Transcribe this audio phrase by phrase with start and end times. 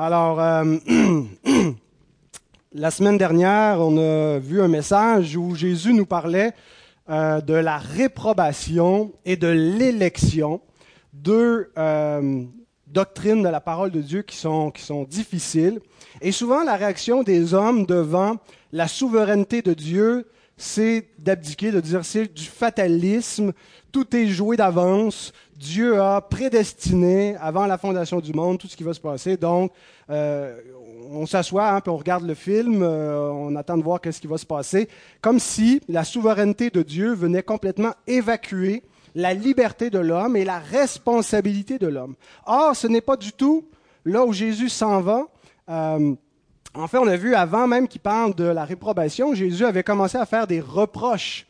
[0.00, 0.76] Alors, euh,
[2.72, 6.52] la semaine dernière, on a vu un message où Jésus nous parlait
[7.10, 10.60] euh, de la réprobation et de l'élection,
[11.12, 12.44] deux euh,
[12.86, 15.80] doctrines de la parole de Dieu qui sont, qui sont difficiles.
[16.20, 18.36] Et souvent, la réaction des hommes devant
[18.70, 20.28] la souveraineté de Dieu,
[20.58, 23.52] c'est d'abdiquer, de dire c'est du fatalisme,
[23.92, 28.82] tout est joué d'avance, Dieu a prédestiné avant la fondation du monde tout ce qui
[28.82, 29.36] va se passer.
[29.36, 29.72] Donc,
[30.10, 30.56] euh,
[31.10, 34.26] on s'assoit, hein, puis on regarde le film, euh, on attend de voir qu'est-ce qui
[34.26, 34.88] va se passer,
[35.20, 38.82] comme si la souveraineté de Dieu venait complètement évacuer
[39.14, 42.14] la liberté de l'homme et la responsabilité de l'homme.
[42.46, 43.64] Or, ce n'est pas du tout
[44.04, 45.26] là où Jésus s'en va.
[45.68, 46.14] Euh,
[46.74, 50.16] en fait, on a vu avant même qu'il parle de la réprobation, Jésus avait commencé
[50.16, 51.46] à faire des reproches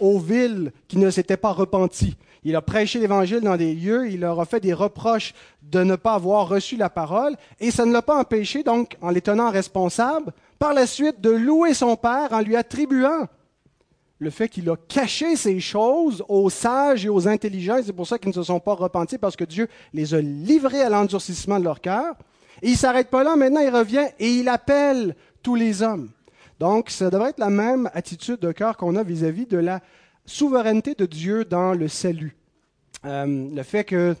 [0.00, 2.16] aux villes qui ne s'étaient pas repenties.
[2.42, 5.96] Il a prêché l'Évangile dans des lieux, il leur a fait des reproches de ne
[5.96, 9.50] pas avoir reçu la parole, et ça ne l'a pas empêché, donc, en les tenant
[9.50, 13.26] responsables, par la suite de louer son Père en lui attribuant
[14.18, 17.78] le fait qu'il a caché ces choses aux sages et aux intelligents.
[17.82, 20.82] C'est pour ça qu'ils ne se sont pas repentis, parce que Dieu les a livrés
[20.82, 22.14] à l'endurcissement de leur cœur.
[22.62, 26.10] Il ne s'arrête pas là, maintenant il revient et il appelle tous les hommes.
[26.58, 29.80] Donc, ça devrait être la même attitude de cœur qu'on a vis-à-vis de la
[30.26, 32.36] souveraineté de Dieu dans le salut.
[33.06, 34.14] Euh, le fait que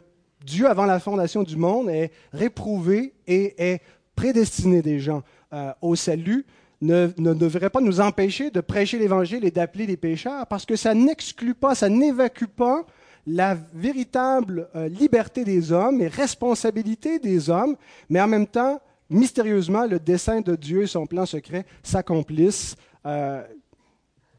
[0.44, 3.80] Dieu, avant la fondation du monde, ait réprouvé et ait
[4.16, 6.46] prédestiné des gens euh, au salut
[6.80, 10.94] ne, devrait pas nous empêcher de prêcher l'Évangile et d'appeler les pécheurs, parce que ça
[10.94, 12.86] n'exclut pas, ça n'évacue pas
[13.26, 17.76] la véritable euh, liberté des hommes et responsabilité des hommes,
[18.08, 22.76] mais en même temps, mystérieusement, le dessein de Dieu et son plan secret s'accomplissent
[23.06, 23.42] euh,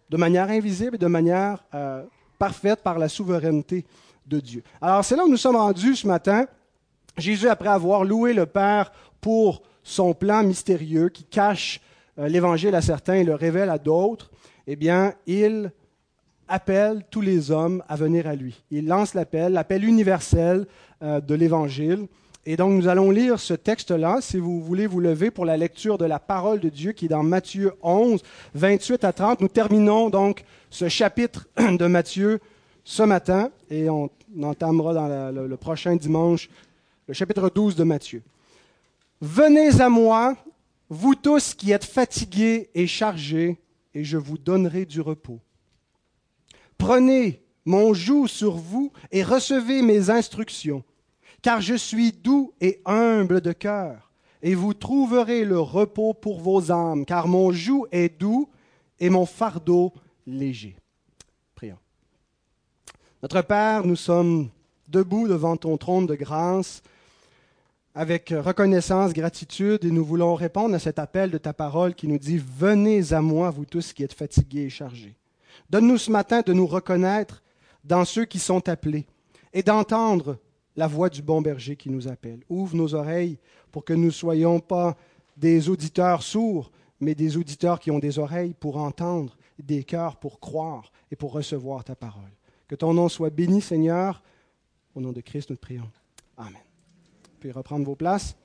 [0.10, 2.04] de manière invisible et de manière euh,
[2.38, 3.86] parfaite par la souveraineté
[4.26, 4.64] de Dieu.
[4.82, 6.46] Alors c'est là où nous sommes rendus ce matin.
[7.18, 11.82] Jésus, après avoir loué le Père pour son plan mystérieux qui cache
[12.18, 14.32] l'Évangile à certains et le révèle à d'autres,
[14.68, 15.72] eh bien, il
[16.52, 18.62] appelle tous les hommes à venir à lui.
[18.70, 20.68] Il lance l'appel, l'appel universel
[21.02, 22.08] de l'Évangile.
[22.46, 25.98] Et donc nous allons lire ce texte-là, si vous voulez vous lever pour la lecture
[25.98, 28.22] de la parole de Dieu qui est dans Matthieu 11,
[28.56, 29.42] 28 à 30.
[29.42, 32.40] Nous terminons donc ce chapitre de Matthieu
[32.84, 34.10] ce matin et on
[34.42, 36.50] entamera dans le, le prochain dimanche
[37.08, 38.24] le chapitre 12 de Matthieu.
[39.20, 40.36] Venez à moi,
[40.90, 43.60] vous tous qui êtes fatigués et chargés,
[43.94, 45.40] et je vous donnerai du repos.
[46.82, 50.84] Prenez mon joug sur vous et recevez mes instructions
[51.44, 54.12] car je suis doux et humble de cœur,
[54.42, 58.50] et vous trouverez le repos pour vos âmes, car mon joug est doux
[59.00, 59.94] et mon fardeau
[60.26, 60.76] léger.
[61.54, 61.78] Prions.
[63.22, 64.50] Notre Père, nous sommes
[64.88, 66.82] debout devant ton trône de grâce,
[67.94, 72.18] avec reconnaissance, gratitude, et nous voulons répondre à cet appel de ta parole qui nous
[72.18, 75.16] dit, Venez à moi, vous tous qui êtes fatigués et chargés.
[75.72, 77.42] Donne-nous ce matin de nous reconnaître
[77.86, 79.08] dans ceux qui sont appelés
[79.54, 80.38] et d'entendre
[80.76, 82.42] la voix du bon berger qui nous appelle.
[82.50, 83.38] Ouvre nos oreilles
[83.72, 84.98] pour que nous ne soyons pas
[85.38, 90.42] des auditeurs sourds, mais des auditeurs qui ont des oreilles pour entendre, des cœurs pour
[90.42, 92.32] croire et pour recevoir ta parole.
[92.68, 94.22] Que ton nom soit béni, Seigneur.
[94.94, 95.90] Au nom de Christ, nous te prions.
[96.38, 96.62] Amen.
[97.40, 98.36] Puis reprendre vos places.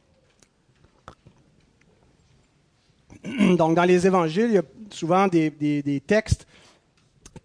[3.56, 6.46] Donc, dans les évangiles, il y a souvent des, textes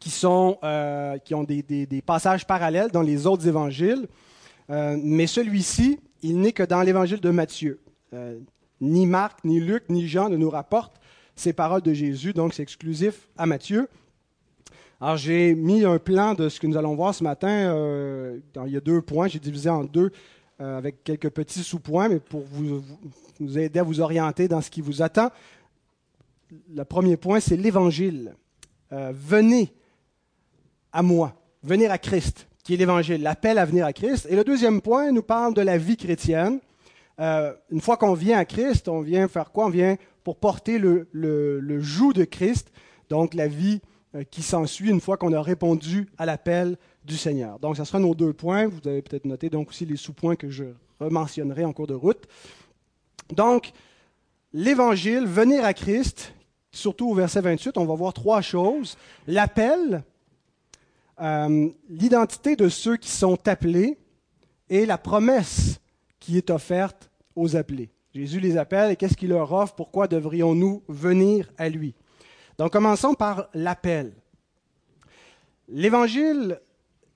[0.01, 4.07] qui, sont, euh, qui ont des, des, passages parallèles dans les autres évangiles.
[4.69, 7.79] Euh, mais celui-ci, il n'est que dans l'évangile de Matthieu.
[8.13, 8.39] Euh,
[8.81, 10.99] ni Marc, ni Luc, ni Jean ne nous rapportent
[11.35, 13.87] ces paroles de Jésus, donc c'est exclusif à Matthieu.
[14.99, 17.73] Alors j'ai mis un plan de ce que nous allons voir ce matin.
[18.65, 20.11] Il y a deux points, j'ai divisé en deux
[20.59, 22.83] avec quelques petits sous-points, mais pour vous,
[23.39, 25.29] vous, aider à vous orienter dans ce qui vous attend.
[26.75, 28.35] Le premier point, c'est l'évangile.
[28.91, 29.73] venez
[30.93, 34.27] à moi, venez à Christ qui est l'Évangile, l'appel à venir à Christ.
[34.29, 36.59] Et le deuxième point nous parle de la vie chrétienne.
[37.19, 39.65] Euh, une fois qu'on vient à Christ, on vient faire quoi?
[39.65, 42.71] On vient pour porter le, le, joug de Christ,
[43.09, 43.81] donc la vie
[44.15, 47.59] euh, qui s'ensuit une fois qu'on a répondu à l'appel du Seigneur.
[47.59, 48.67] Donc, ce sera nos deux points.
[48.67, 50.65] Vous avez peut-être noté donc aussi les sous-points que je
[50.99, 52.27] rementionnerai en cours de route.
[53.33, 53.71] Donc,
[54.53, 56.33] l'Évangile, venir à Christ,
[56.71, 58.97] surtout au verset 28, on va voir trois choses.
[59.25, 60.03] L'appel,
[61.21, 63.97] euh, l'identité de ceux qui sont appelés
[64.69, 65.79] et la promesse
[66.19, 67.89] qui est offerte aux appelés.
[68.13, 69.75] Jésus les appelle et qu'est-ce qu'il leur offre?
[69.75, 71.93] Pourquoi devrions-nous venir à lui?
[72.57, 74.13] Donc commençons par l'appel.
[75.69, 76.59] L'Évangile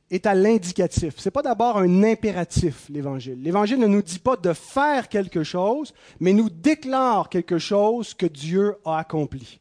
[0.10, 1.16] est à l'indicatif.
[1.18, 3.42] Ce n'est pas d'abord un impératif, l'Évangile.
[3.42, 8.26] L'Évangile ne nous dit pas de faire quelque chose, mais nous déclare quelque chose que
[8.26, 9.60] Dieu a accompli.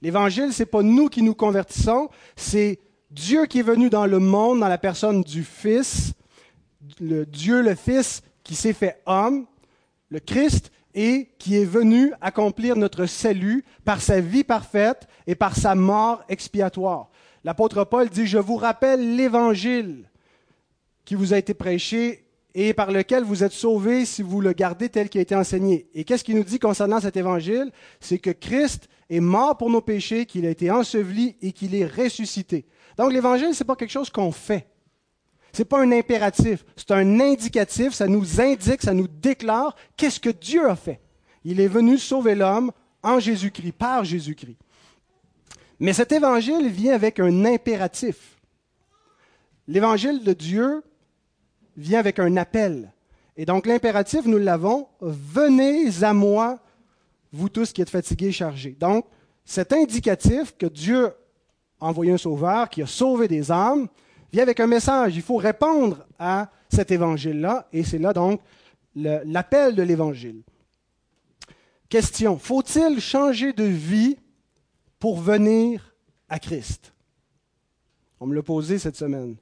[0.00, 2.78] L'Évangile, ce n'est pas nous qui nous convertissons, c'est
[3.12, 6.14] Dieu qui est venu dans le monde dans la personne du Fils,
[6.98, 9.46] le Dieu le Fils qui s'est fait homme,
[10.08, 15.56] le Christ, et qui est venu accomplir notre salut par sa vie parfaite et par
[15.56, 17.10] sa mort expiatoire.
[17.44, 20.08] L'apôtre Paul dit, je vous rappelle l'évangile
[21.04, 22.24] qui vous a été prêché
[22.54, 25.88] et par lequel vous êtes sauvés si vous le gardez tel qu'il a été enseigné.
[25.94, 27.72] Et qu'est-ce qu'il nous dit concernant cet évangile?
[28.00, 31.86] C'est que Christ est mort pour nos péchés, qu'il a été enseveli et qu'il est
[31.86, 32.66] ressuscité.
[32.96, 34.66] Donc l'évangile, ce n'est pas quelque chose qu'on fait.
[35.52, 40.18] Ce n'est pas un impératif, c'est un indicatif, ça nous indique, ça nous déclare qu'est-ce
[40.18, 41.00] que Dieu a fait.
[41.44, 42.72] Il est venu sauver l'homme
[43.02, 44.56] en Jésus-Christ, par Jésus-Christ.
[45.78, 48.38] Mais cet évangile vient avec un impératif.
[49.68, 50.82] L'évangile de Dieu
[51.76, 52.92] vient avec un appel.
[53.36, 56.60] Et donc l'impératif, nous l'avons, venez à moi,
[57.32, 58.76] vous tous qui êtes fatigués et chargés.
[58.78, 59.06] Donc,
[59.44, 61.12] cet indicatif que Dieu
[61.82, 63.88] envoyé un sauveur, qui a sauvé des âmes,
[64.32, 65.16] vient avec un message.
[65.16, 68.40] Il faut répondre à cet évangile-là, et c'est là donc
[68.94, 70.42] l'appel de l'évangile.
[71.88, 74.16] Question, faut-il changer de vie
[74.98, 75.94] pour venir
[76.28, 76.94] à Christ?
[78.20, 79.36] On me l'a posé cette semaine.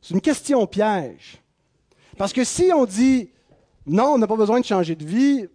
[0.00, 1.42] C'est une question piège.
[2.16, 3.30] Parce que si on dit
[3.86, 5.46] non, on n'a pas besoin de changer de vie,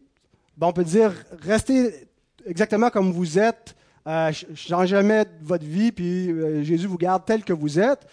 [0.59, 2.07] on peut dire restez
[2.45, 3.75] exactement comme vous êtes,
[4.07, 8.05] euh, changez jamais votre vie, puis euh, Jésus vous garde tel que vous êtes.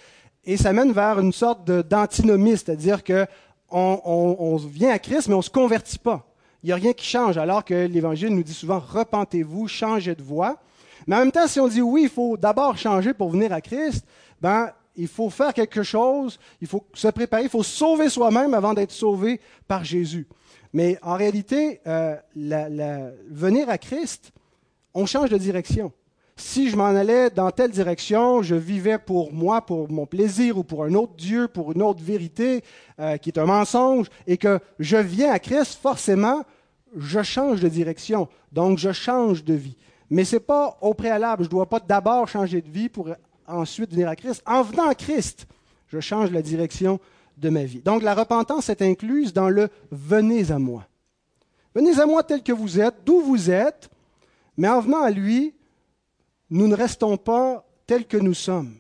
[0.44, 3.26] Et ça mène vers une sorte d'antinomie, c'est-à-dire qu'on
[3.72, 6.26] on, vient à Christ, mais on ne se convertit pas.
[6.62, 10.22] Il n'y a rien qui change, alors que l'Évangile nous dit souvent repentez-vous, changez de
[10.22, 10.58] voie.
[11.06, 13.60] Mais en même temps, si on dit oui, il faut d'abord changer pour venir à
[13.60, 14.04] Christ,
[14.40, 18.75] ben, il faut faire quelque chose, il faut se préparer, il faut sauver soi-même avant
[18.75, 20.26] d'être sauvé par Jésus.
[20.72, 22.16] Mais en réalité, euh,
[23.31, 24.32] venir à Christ,
[24.94, 25.92] on change de direction.
[26.37, 30.64] Si je m'en allais dans telle direction, je vivais pour moi, pour mon plaisir ou
[30.64, 32.64] pour un autre Dieu, pour une autre vérité
[32.98, 36.42] euh, qui est un mensonge, et que je viens à Christ, forcément,
[36.96, 38.28] je change de direction.
[38.52, 39.76] Donc, je change de vie.
[40.08, 41.44] Mais ce n'est pas au préalable.
[41.44, 43.10] Je ne dois pas d'abord changer de vie pour
[43.46, 44.43] ensuite venir à Christ.
[44.46, 45.46] En venant à Christ,
[45.88, 47.00] je change la direction
[47.36, 47.81] de ma vie.
[47.81, 50.86] Donc la repentance est incluse dans le venez à moi.
[51.75, 53.88] Venez à moi tel que vous êtes, d'où vous êtes,
[54.56, 55.55] mais en venant à lui,
[56.50, 58.75] nous ne restons pas tels que nous sommes.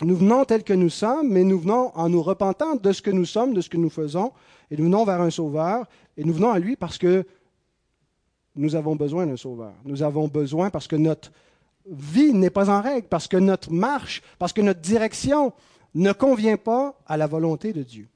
[0.00, 3.10] Nous venons tels que nous sommes, mais nous venons en nous repentant de ce que
[3.10, 4.32] nous sommes, de ce que nous faisons,
[4.70, 5.86] et nous venons vers un sauveur,
[6.16, 7.26] et nous venons à lui parce que
[8.54, 9.72] nous avons besoin d'un sauveur.
[9.84, 11.32] Nous avons besoin parce que notre
[11.86, 15.52] vie n'est pas en règle, parce que notre marche, parce que notre direction
[15.94, 18.08] ne convient pas à la volonté de Dieu.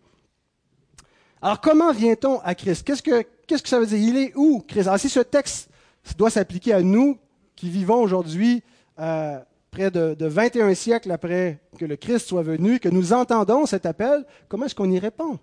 [1.41, 2.87] Alors comment vient-on à Christ?
[2.87, 3.99] Qu'est-ce que, que ça veut dire?
[3.99, 4.87] Il est où Christ?
[4.87, 5.69] Alors si ce texte
[6.17, 7.19] doit s'appliquer à nous
[7.57, 8.63] qui vivons aujourd'hui
[8.99, 9.39] euh,
[9.71, 13.87] près de, de 21 siècles après que le Christ soit venu, que nous entendons cet
[13.87, 15.39] appel, comment est-ce qu'on y répond?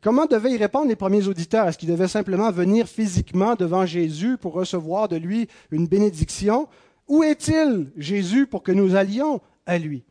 [0.00, 1.68] Comment devaient y répondre les premiers auditeurs?
[1.68, 6.68] Est-ce qu'ils devaient simplement venir physiquement devant Jésus pour recevoir de lui une bénédiction?
[7.08, 10.04] Où est-il, Jésus, pour que nous allions à lui?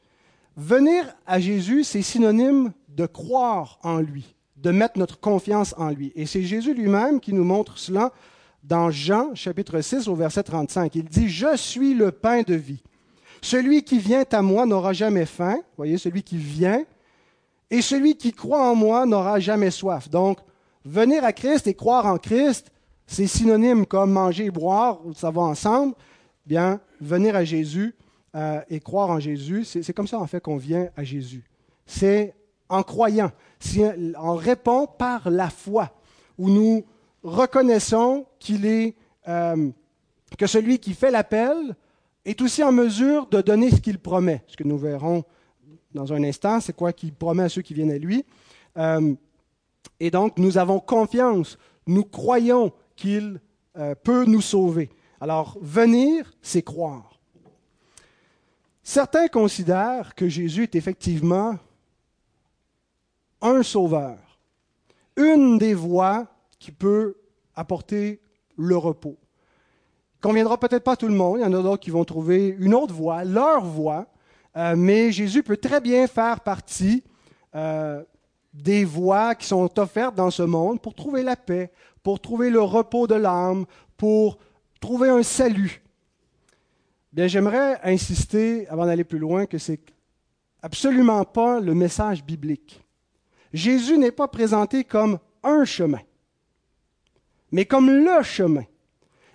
[0.57, 6.11] Venir à Jésus, c'est synonyme de croire en lui, de mettre notre confiance en lui.
[6.15, 8.11] Et c'est Jésus lui-même qui nous montre cela
[8.63, 10.95] dans Jean chapitre 6 au verset 35.
[10.95, 12.81] Il dit, Je suis le pain de vie.
[13.41, 15.57] Celui qui vient à moi n'aura jamais faim.
[15.77, 16.83] voyez, celui qui vient
[17.71, 20.09] et celui qui croit en moi n'aura jamais soif.
[20.09, 20.39] Donc,
[20.85, 22.71] venir à Christ et croire en Christ,
[23.07, 25.95] c'est synonyme comme manger et boire, ça va ensemble.
[26.45, 27.95] Bien, venir à Jésus
[28.35, 31.43] euh, et croire en Jésus, c'est comme ça en fait qu'on vient à Jésus.
[31.85, 32.35] C'est
[32.69, 33.31] en croyant,
[34.17, 35.91] on répond par la foi,
[36.37, 36.83] où nous
[37.23, 38.95] reconnaissons qu'il est
[39.27, 39.69] euh,
[40.37, 41.75] que celui qui fait l'appel
[42.25, 45.23] est aussi en mesure de donner ce qu'il promet, ce que nous verrons
[45.93, 48.25] dans un instant, c'est quoi qu'il promet à ceux qui viennent à lui.
[48.77, 49.13] Euh,
[49.99, 53.41] et donc, nous avons confiance, nous croyons qu'il
[53.77, 54.89] euh, peut nous sauver.
[55.19, 57.19] Alors, venir, c'est croire.
[58.83, 61.57] Certains considèrent que Jésus est effectivement
[63.41, 64.17] un sauveur,
[65.15, 66.27] une des voies
[66.61, 67.15] qui peut
[67.55, 68.21] apporter
[68.55, 69.17] le repos.
[70.17, 72.05] Il conviendra peut-être pas à tout le monde, il y en a d'autres qui vont
[72.05, 74.05] trouver une autre voie, leur voie,
[74.55, 77.03] euh, mais Jésus peut très bien faire partie
[77.55, 78.03] euh,
[78.53, 81.71] des voies qui sont offertes dans ce monde pour trouver la paix,
[82.03, 83.65] pour trouver le repos de l'âme,
[83.97, 84.37] pour
[84.79, 85.81] trouver un salut.
[87.11, 89.81] Bien, j'aimerais insister, avant d'aller plus loin, que c'est
[90.61, 92.83] absolument pas le message biblique.
[93.51, 96.01] Jésus n'est pas présenté comme un chemin,
[97.51, 98.63] mais comme le chemin.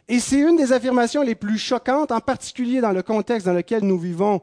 [0.09, 3.83] Et c'est une des affirmations les plus choquantes, en particulier dans le contexte dans lequel
[3.83, 4.41] nous vivons,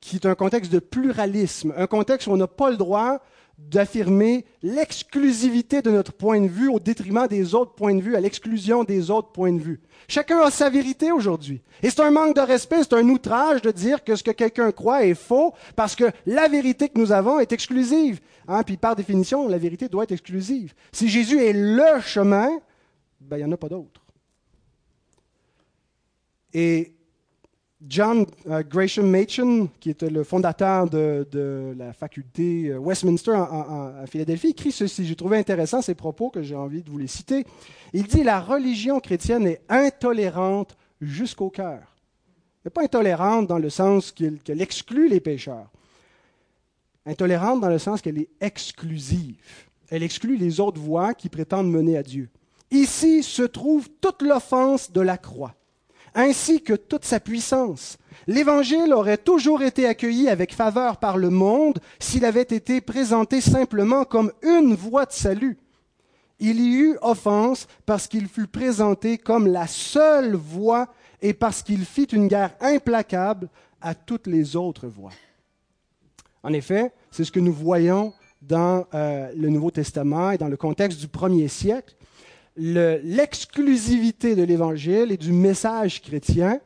[0.00, 3.22] qui est un contexte de pluralisme, un contexte où on n'a pas le droit
[3.58, 8.20] d'affirmer l'exclusivité de notre point de vue au détriment des autres points de vue, à
[8.20, 9.80] l'exclusion des autres points de vue.
[10.08, 11.62] Chacun a sa vérité aujourd'hui.
[11.82, 14.72] Et c'est un manque de respect, c'est un outrage de dire que ce que quelqu'un
[14.72, 18.20] croit est faux parce que la vérité que nous avons est exclusive.
[18.46, 18.62] Hein?
[18.62, 20.74] Puis par définition, la vérité doit être exclusive.
[20.92, 22.50] Si Jésus est le chemin,
[23.26, 24.02] ben, il n'y en a pas d'autre.
[26.52, 26.96] Et
[27.86, 34.48] John euh, Gresham Machen, qui était le fondateur de, la faculté euh, Westminster à Philadelphie,
[34.48, 35.04] écrit ceci.
[35.04, 37.44] J'ai trouvé intéressant ces propos que j'ai envie de vous les citer.
[37.92, 41.80] Il dit La religion chrétienne est intolérante jusqu'au cœur.
[42.64, 45.70] Elle n'est pas intolérante dans le sens qu'elle exclut les pécheurs.
[47.04, 49.36] Intolérante dans le sens qu'elle est exclusive.
[49.88, 52.28] Elle exclut les autres voies qui prétendent mener à Dieu.
[52.70, 55.54] Ici se trouve toute l'offense de la croix
[56.16, 57.98] ainsi que toute sa puissance.
[58.26, 64.04] L'Évangile aurait toujours été accueilli avec faveur par le monde s'il avait été présenté simplement
[64.04, 65.58] comme une voie de salut.
[66.40, 70.88] Il y eut offense parce qu'il fut présenté comme la seule voie
[71.22, 73.48] et parce qu'il fit une guerre implacable
[73.80, 75.12] à toutes les autres voies.
[76.42, 80.56] En effet, c'est ce que nous voyons dans euh, le Nouveau Testament et dans le
[80.56, 81.94] contexte du premier siècle
[82.56, 86.60] l'exclusivité de l'Évangile et du message chrétien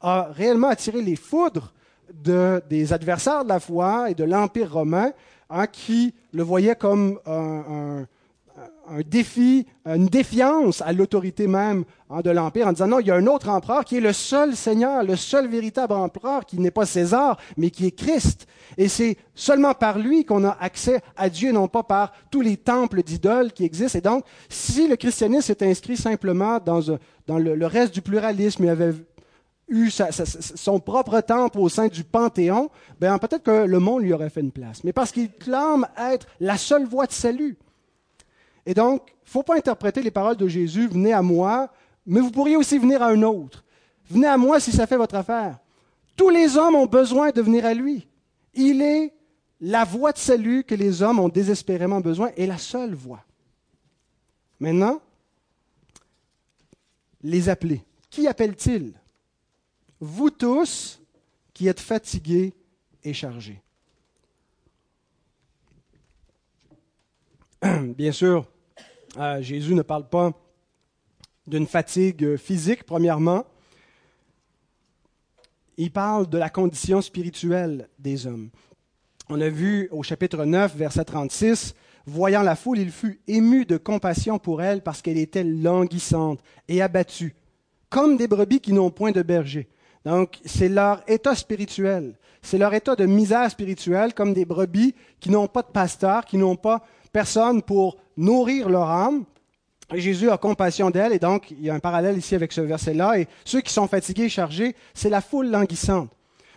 [0.00, 1.72] a réellement attiré les foudres
[2.12, 5.12] des adversaires de la foi et de l'Empire romain,
[5.50, 8.06] hein, qui le voyaient comme un
[9.06, 13.14] défi, une défiance à l'autorité même hein, de l'Empire en disant non, il y a
[13.14, 16.86] un autre empereur qui est le seul Seigneur, le seul véritable empereur qui n'est pas
[16.86, 18.46] César, mais qui est Christ.
[18.76, 22.56] Et c'est seulement par lui qu'on a accès à Dieu, non pas par tous les
[22.56, 23.98] temples d'idoles qui existent.
[23.98, 26.80] Et donc, si le christianisme s'est inscrit simplement dans,
[27.26, 28.94] dans le, reste du pluralisme et avait
[29.68, 34.30] eu son propre temple au sein du Panthéon, ben peut-être que le monde lui aurait
[34.30, 34.84] fait une place.
[34.84, 37.56] Mais parce qu'il clame être la seule voie de salut.
[38.66, 41.70] Et donc, il ne faut pas interpréter les paroles de Jésus, venez à moi,
[42.06, 43.64] mais vous pourriez aussi venir à un autre.
[44.10, 45.58] Venez à moi si ça fait votre affaire.
[46.16, 48.06] Tous les hommes ont besoin de venir à lui.
[48.54, 49.12] Il est
[49.60, 53.24] la voie de salut que les hommes ont désespérément besoin et la seule voie.
[54.60, 55.00] Maintenant,
[57.22, 57.82] les appeler.
[58.10, 58.92] Qui appelle-t-il?
[60.00, 61.00] Vous tous
[61.52, 62.52] qui êtes fatigués
[63.02, 63.62] et chargés.
[67.62, 68.46] Bien sûr,
[69.18, 70.32] euh, Jésus ne parle pas
[71.46, 73.44] d'une fatigue physique, premièrement.
[75.76, 78.50] Il parle de la condition spirituelle des hommes.
[79.28, 81.74] On a vu au chapitre 9, verset 36,
[82.06, 86.82] Voyant la foule, il fut ému de compassion pour elle parce qu'elle était languissante et
[86.82, 87.34] abattue,
[87.88, 89.68] comme des brebis qui n'ont point de berger.
[90.04, 92.18] Donc, c'est leur état spirituel.
[92.42, 96.36] C'est leur état de misère spirituelle, comme des brebis qui n'ont pas de pasteur, qui
[96.36, 99.24] n'ont pas personne pour nourrir leur âme.
[99.92, 103.18] Jésus a compassion d'elle, et donc il y a un parallèle ici avec ce verset-là.
[103.18, 106.10] Et ceux qui sont fatigués et chargés, c'est la foule languissante.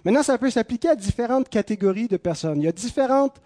[0.06, 2.62] Maintenant, ça peut s'appliquer à différentes catégories de personnes.
[2.62, 3.42] Il y a différentes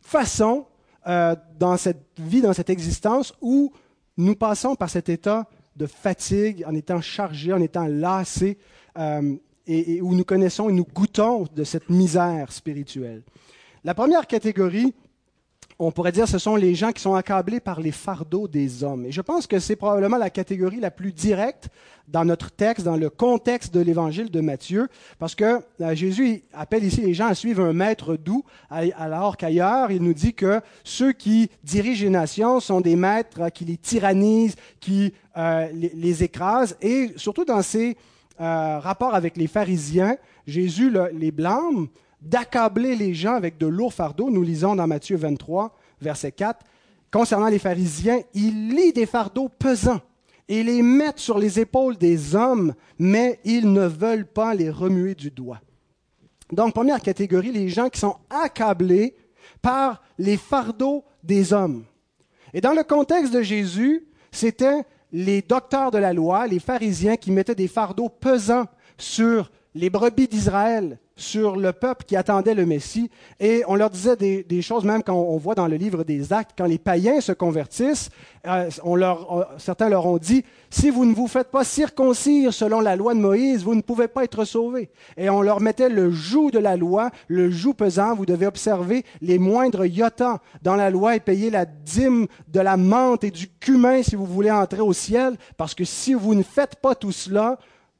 [0.00, 0.66] façons
[1.06, 3.72] euh, dans cette vie, dans cette existence, où
[4.16, 8.58] nous passons par cet état de fatigue, en étant chargés, en étant lassés,
[8.98, 13.22] euh, et, où nous connaissons et nous goûtons de cette misère spirituelle.
[13.84, 14.94] La première catégorie,
[15.80, 19.06] on pourrait dire, ce sont les gens qui sont accablés par les fardeaux des hommes.
[19.06, 21.68] Et je pense que c'est probablement la catégorie la plus directe
[22.08, 24.88] dans notre texte, dans le contexte de l'évangile de Matthieu,
[25.20, 29.92] parce que euh, Jésus appelle ici les gens à suivre un maître doux, alors qu'ailleurs,
[29.92, 34.56] il nous dit que ceux qui dirigent les nations sont des maîtres qui les tyrannisent,
[34.80, 37.96] qui euh, les, écrasent, et surtout dans ces
[38.40, 40.16] euh, rapports avec les pharisiens,
[40.46, 41.88] Jésus les blâme
[42.20, 44.30] d'accabler les gens avec de lourds fardeaux.
[44.30, 46.64] Nous lisons dans Matthieu 23, verset 4,
[47.10, 50.00] concernant les pharisiens, ils lient des fardeaux pesants
[50.48, 55.14] et les mettent sur les épaules des hommes, mais ils ne veulent pas les remuer
[55.14, 55.60] du doigt.
[56.50, 59.14] Donc, première catégorie, les gens qui sont accablés
[59.60, 61.84] par les fardeaux des hommes.
[62.54, 64.82] Et dans le contexte de Jésus, c'était
[65.12, 70.28] les docteurs de la loi, les pharisiens, qui mettaient des fardeaux pesants sur les brebis
[70.28, 73.10] d'Israël, sur le peuple qui attendait le Messie.
[73.40, 76.52] Et on leur disait des, choses, même quand on voit dans le livre des Actes,
[76.56, 78.10] quand les païens se convertissent,
[78.46, 82.80] euh, on leur, certains leur ont dit, si vous ne vous faites pas circoncire selon
[82.80, 84.90] la loi de Moïse, vous ne pouvez pas être sauvés.
[85.16, 89.04] Et on leur mettait le joug de la loi, le joug pesant, vous devez observer
[89.20, 93.48] les moindres iotants dans la loi et payer la dîme de la menthe et du
[93.48, 97.12] cumin si vous voulez entrer au ciel, parce que si vous ne faites pas tout
[97.12, 97.58] cela,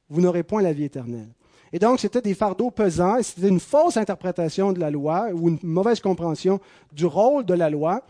[0.09, 1.29] vous n'aurez point la vie éternelle.
[1.71, 5.49] Et donc, c'était des fardeaux pesants, et c'était une fausse interprétation de la loi ou
[5.49, 6.59] une mauvaise compréhension
[6.91, 8.03] du rôle de la loi,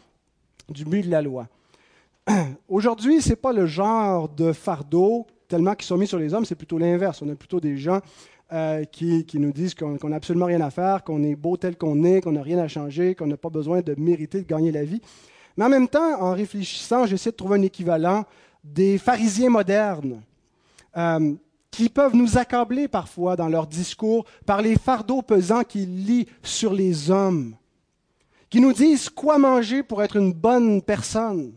[0.69, 1.47] du but de la loi.
[2.69, 6.45] Aujourd'hui, ce n'est pas le genre de fardeau tellement qui sont mis sur les hommes,
[6.45, 7.21] c'est plutôt l'inverse.
[7.21, 7.99] On a plutôt des gens
[8.53, 12.03] euh, qui, nous disent qu'on n'a absolument rien à faire, qu'on est beau tel qu'on
[12.03, 14.85] est, qu'on n'a rien à changer, qu'on n'a pas besoin de mériter de gagner la
[14.85, 15.01] vie.
[15.57, 18.23] Mais en même temps, en réfléchissant, j'essaie de trouver un équivalent
[18.63, 20.21] des pharisiens modernes.
[20.95, 21.33] Euh,
[21.71, 26.73] qui peuvent nous accabler parfois dans leur discours par les fardeaux pesants qu'ils lient sur
[26.73, 27.55] les hommes,
[28.49, 31.53] qui nous disent quoi manger pour être une bonne personne.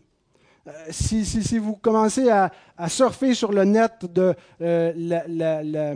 [0.65, 2.51] Euh, si, vous commencez à,
[2.87, 5.93] surfer sur le net de euh, la,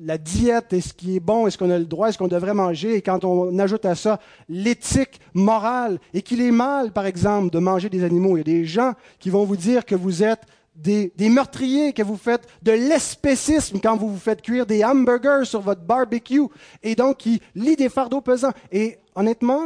[0.00, 2.54] la, diète et ce qui est bon, est-ce qu'on a le droit, est-ce qu'on devrait
[2.54, 7.50] manger, et quand on ajoute à ça l'éthique morale, et qu'il est mal, par exemple,
[7.50, 10.24] de manger des animaux, il y a des gens qui vont vous dire que vous
[10.24, 10.42] êtes
[10.74, 15.60] des, meurtriers, que vous faites de l'espécisme quand vous vous faites cuire des hamburgers sur
[15.60, 16.42] votre barbecue,
[16.82, 18.52] et donc qui lit des fardeaux pesants.
[18.72, 19.62] Et honnêtement,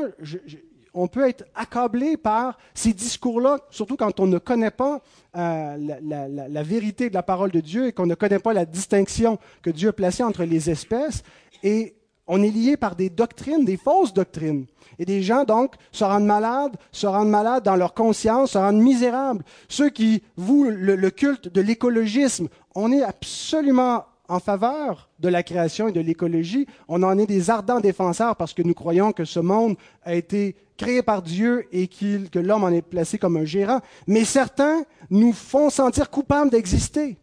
[0.94, 5.00] on peut être accablé par ces discours-là, surtout quand on ne connaît pas
[5.36, 8.64] euh, la, la, vérité de la parole de Dieu et qu'on ne connaît pas la
[8.64, 11.22] distinction que Dieu a placée entre les espèces.
[11.62, 11.94] Et
[12.28, 14.66] on est lié par des doctrines, des fausses doctrines.
[14.98, 18.82] Et des gens, donc, se rendent malades, se rendent malades dans leur conscience, se rendent
[18.82, 19.44] misérables.
[19.68, 25.88] Ceux qui vouent le, culte de l'écologisme, on est absolument en faveur de la création
[25.88, 26.66] et de l'écologie.
[26.88, 30.56] On en est des ardents défenseurs parce que nous croyons que ce monde a été
[30.76, 33.80] créé par Dieu et que l'homme en est placé comme un gérant.
[34.06, 37.16] Mais certains nous font sentir coupables d'exister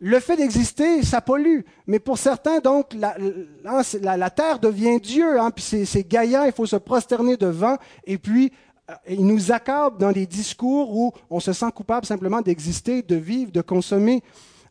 [0.00, 1.60] le fait d'exister, ça pollue.
[1.86, 3.16] Mais pour certains, donc, la,
[3.64, 5.40] hein, terre devient Dieu.
[5.40, 7.76] Hein, puis c'est Gaïa, il faut se prosterner devant.
[8.04, 8.52] Et puis,
[8.90, 13.16] euh, il nous accorde dans des discours où on se sent coupable simplement d'exister, de
[13.16, 14.22] vivre, de consommer.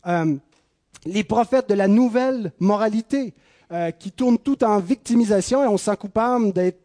[0.08, 0.36] Euh,
[1.06, 3.34] les prophètes de la nouvelle moralité,
[3.72, 6.80] euh, qui tournent tout en victimisation et on se sent coupable d'être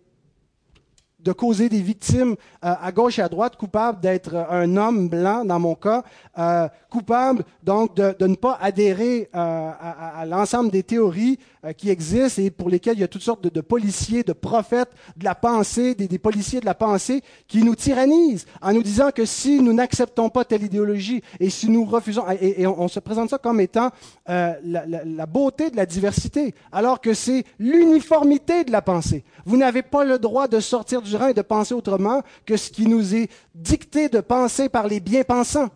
[1.23, 2.33] de causer des victimes
[2.65, 6.03] euh, à gauche et à droite, coupable d'être un homme blanc, dans mon cas,
[6.39, 11.39] euh, coupable donc de, ne pas adhérer euh, à, l'ensemble des théories
[11.77, 15.25] qui existent et pour lesquelles il y a toutes sortes de, policiers, de prophètes de
[15.25, 19.61] la pensée, des, policiers de la pensée qui nous tyrannisent en nous disant que si
[19.61, 23.61] nous n'acceptons pas telle idéologie et si nous refusons, et, on, se présente ça comme
[23.61, 23.91] étant
[24.27, 29.25] la, la beauté de la diversité, alors que c'est l'uniformité de la pensée.
[29.45, 32.87] Vous n'avez pas le droit de sortir du et de penser autrement que ce qui
[32.87, 35.69] nous est dicté de penser par les bien-pensants.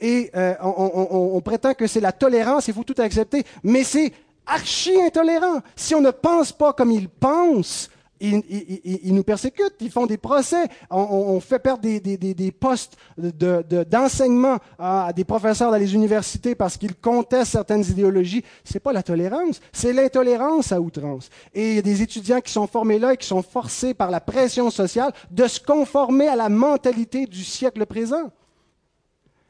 [0.00, 4.12] Et euh, on, prétend que c'est la tolérance, il faut tout accepter, mais c'est
[4.46, 5.60] archi intolérant.
[5.76, 7.88] Si on ne pense pas comme ils pensent,
[8.22, 15.24] ils, nous persécutent, ils font des procès, on, fait perdre des, postes d'enseignement à, des
[15.24, 18.44] professeurs dans les universités parce qu'ils contestent certaines idéologies.
[18.64, 21.30] Ce n'est pas la tolérance, c'est l'intolérance à outrance.
[21.52, 24.10] Et il y a des étudiants qui sont formés là et qui sont forcés par
[24.10, 28.30] la pression sociale de se conformer à la mentalité du siècle présent.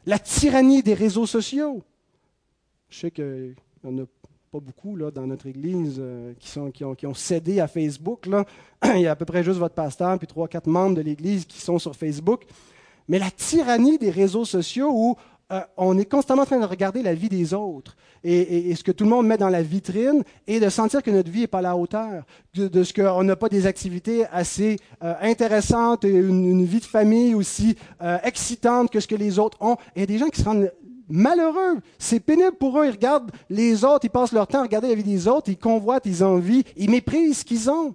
[0.06, 1.82] La tyrannie des réseaux sociaux.
[2.88, 4.06] Je sais qu'il y en a
[4.52, 7.66] pas beaucoup là, dans notre Église euh, qui, sont, qui, ont, qui, ont, cédé à
[7.66, 8.26] Facebook.
[8.26, 8.44] Là.
[8.94, 11.46] Il y a à peu près juste votre pasteur puis trois, quatre membres de l'Église
[11.46, 12.42] qui sont sur Facebook.
[13.08, 15.16] Mais la tyrannie des réseaux sociaux où
[15.52, 18.92] euh, on est constamment en train de regarder la vie des autres et, ce que
[18.92, 21.58] tout le monde met dans la vitrine et de sentir que notre vie n'est pas
[21.58, 22.22] à la hauteur,
[22.54, 27.34] de, ce qu'on n'a pas des activités assez euh, intéressantes et une, vie de famille
[27.34, 27.74] aussi
[28.22, 29.76] excitante que ce que les autres ont.
[29.96, 30.70] Il y a des gens qui se rendent
[31.08, 31.78] malheureux.
[31.98, 32.86] C'est pénible pour eux.
[32.86, 35.58] Ils regardent les autres, ils passent leur temps à regarder la vie des autres, ils
[35.58, 37.94] convoitent, ils envient, ils méprisent ce qu'ils ont.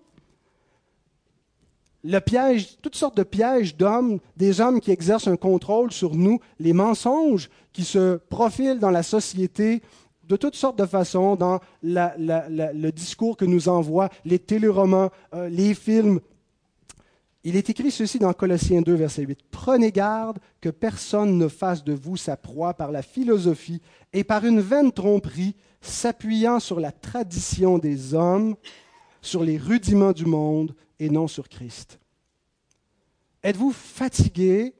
[2.03, 6.39] Le piège, toutes sortes de pièges d'hommes, des hommes qui exercent un contrôle sur nous,
[6.59, 9.81] les mensonges qui se profilent dans la société
[10.27, 15.73] de toutes sortes de façons, dans le discours que nous envoient les téléromans, euh, les
[15.73, 16.19] films,
[17.47, 19.39] il est écrit ceci dans Colossiens 2, verset 8.
[19.51, 23.81] Prenez garde que personne ne fasse de vous sa proie par la philosophie
[24.12, 28.57] et par une vaine tromperie, s'appuyant sur la tradition des hommes,
[29.21, 32.01] sur les rudiments du monde et non sur Christ.
[33.43, 34.73] Êtes-vous fatigué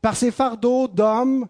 [0.00, 1.48] par ces fardeaux d'hommes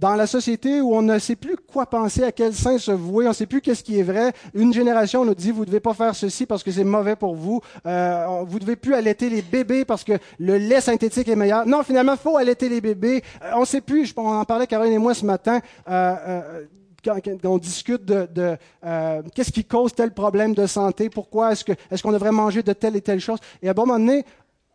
[0.00, 3.26] dans la société où on ne sait plus quoi penser, à quel sein se vouer,
[3.26, 4.32] on ne sait plus qu'est-ce qui est vrai.
[4.54, 7.34] Une génération nous dit, vous ne devez pas faire ceci parce que c'est mauvais pour
[7.34, 7.60] vous.
[7.86, 11.66] Euh, vous ne devez plus allaiter les bébés parce que le lait synthétique est meilleur.
[11.66, 13.22] Non, finalement, faut allaiter les bébés.
[13.42, 16.64] Euh, on ne sait plus, on en parlait Caroline et moi ce matin, euh, euh
[17.04, 21.64] quand, on discute de, de euh, qu'est-ce qui cause tel problème de santé, pourquoi est-ce,
[21.64, 23.38] que, est-ce qu'on devrait manger de telle et telle chose.
[23.62, 24.24] Et à un moment donné,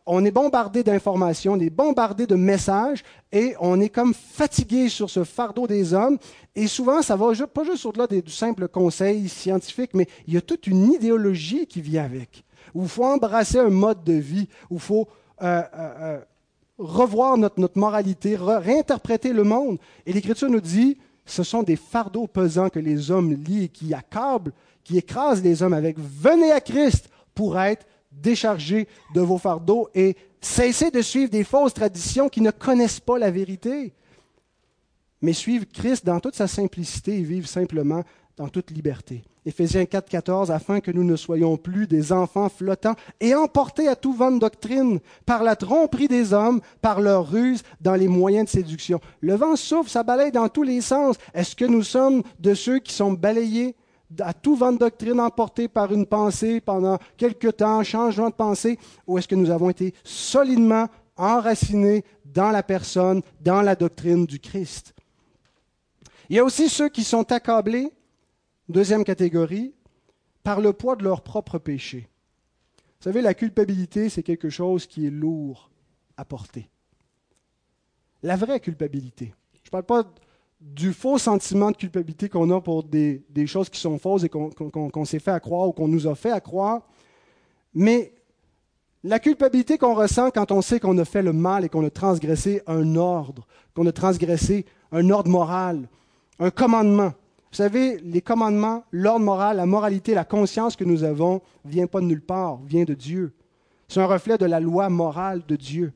[0.06, 5.10] on est bombardé d'informations, on est bombardé de messages et on est comme fatigué sur
[5.10, 6.18] ce fardeau des hommes.
[6.56, 10.42] Et souvent, ça va pas juste au-delà du simple conseil scientifique, mais il y a
[10.42, 12.44] toute une idéologie qui vient avec.
[12.74, 15.08] Où il faut embrasser un mode de vie, où il faut
[15.42, 16.20] euh, euh, euh,
[16.78, 19.78] revoir notre, notre moralité, réinterpréter le monde.
[20.06, 23.94] Et l'Écriture nous dit, ce sont des fardeaux pesants que les hommes lient et qui
[23.94, 24.52] accablent,
[24.84, 25.98] qui écrasent les hommes avec.
[25.98, 27.86] Venez à Christ pour être
[28.22, 33.18] déchargez de vos fardeaux et cessez de suivre des fausses traditions qui ne connaissent pas
[33.18, 33.94] la vérité,
[35.22, 38.04] mais suivre Christ dans toute sa simplicité et vivre simplement
[38.36, 39.24] dans toute liberté.
[39.46, 43.96] Éphésiens 4, 14, afin que nous ne soyons plus des enfants flottants et emportés à
[43.96, 48.46] tout vent de doctrine par la tromperie des hommes, par leur ruse dans les moyens
[48.46, 49.02] de séduction.
[49.20, 51.18] Le vent souffle, ça balaye dans tous les sens.
[51.34, 53.76] Est-ce que nous sommes de ceux qui sont balayés?
[54.20, 58.80] À tout vent de doctrine emporté par une pensée pendant quelque temps, changement de pensée,
[59.08, 64.40] ou est-ce que nous avons été solidement enracinés dans la personne, dans la doctrine du
[64.40, 64.94] Christ?
[66.30, 67.92] Il y a aussi ceux qui sont accablés,
[68.70, 69.74] deuxième catégorie,
[70.44, 72.10] par le poids de leur propre péché.
[73.00, 75.70] Vous savez, la culpabilité, c'est quelque chose qui est lourd
[76.18, 76.70] à porter.
[78.22, 79.34] La vraie culpabilité.
[79.64, 80.14] Je ne parle pas
[80.64, 85.06] du faux sentiment de culpabilité qu'on a pour des, choses qui sont fausses et qu'on
[85.06, 86.82] s'est fait à croire ou qu'on nous a fait à croire,
[87.74, 88.14] mais
[89.04, 91.90] la culpabilité qu'on ressent quand on sait qu'on a fait le mal et qu'on a
[91.90, 93.46] transgressé un ordre,
[93.76, 95.90] qu'on a transgressé un ordre moral,
[96.40, 97.12] un commandement.
[97.52, 101.88] Vous savez, les commandements, l'ordre moral, la moralité, la conscience que nous avons, ne vient
[101.88, 103.34] pas de nulle part, vient de Dieu.
[103.90, 105.92] C'est un reflet de la loi morale de Dieu.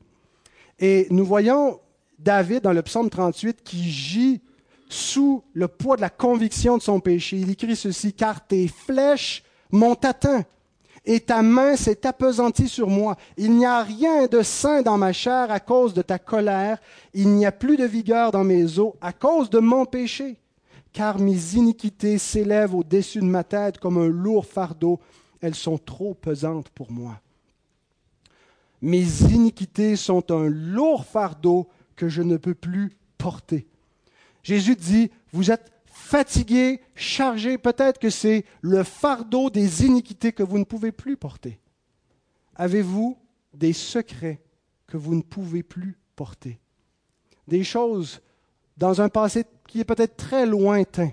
[0.78, 1.80] Et nous voyons
[2.18, 4.42] David dans le psaume 38 qui gît
[4.88, 7.38] sous le poids de la conviction de son péché.
[7.38, 10.44] Il écrit ceci, car tes flèches m'ont atteint
[11.08, 13.16] et ta main s'est appesantie sur moi.
[13.38, 16.78] Il n'y a rien de sain dans ma chair à cause de ta colère.
[17.14, 20.36] Il n'y a plus de vigueur dans mes os à cause de mon péché.
[20.92, 25.00] Car mes iniquités s'élèvent au-dessus de ma tête comme un lourd fardeau.
[25.40, 27.20] Elles sont trop pesantes pour moi.
[28.82, 33.66] Mes iniquités sont un lourd fardeau que je ne peux plus porter.
[34.48, 40.58] Jésus dit, vous êtes fatigué, chargé, peut-être que c'est le fardeau des iniquités que vous
[40.58, 41.60] ne pouvez plus porter.
[42.56, 43.18] Avez-vous
[43.52, 44.40] des secrets
[44.86, 46.58] que vous ne pouvez plus porter?
[47.46, 48.22] Des choses
[48.78, 51.10] dans un passé qui est peut-être très lointain,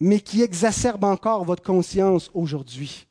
[0.00, 3.06] mais qui exacerbent encore votre conscience aujourd'hui.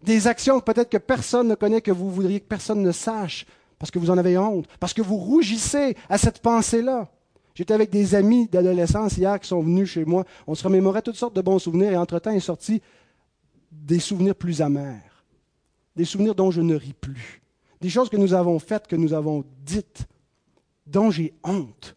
[0.00, 3.46] Des actions peut-être que personne ne connaît, que vous voudriez que personne ne sache,
[3.80, 7.10] parce que vous en avez honte, parce que vous rougissez à cette pensée-là.
[7.54, 10.24] J'étais avec des amis d'adolescence hier qui sont venus chez moi.
[10.46, 12.82] On se remémorait toutes sortes de bons souvenirs et entre-temps est sorti
[13.70, 15.24] des souvenirs plus amers,
[15.94, 17.42] des souvenirs dont je ne ris plus,
[17.80, 20.06] des choses que nous avons faites, que nous avons dites,
[20.86, 21.96] dont j'ai honte.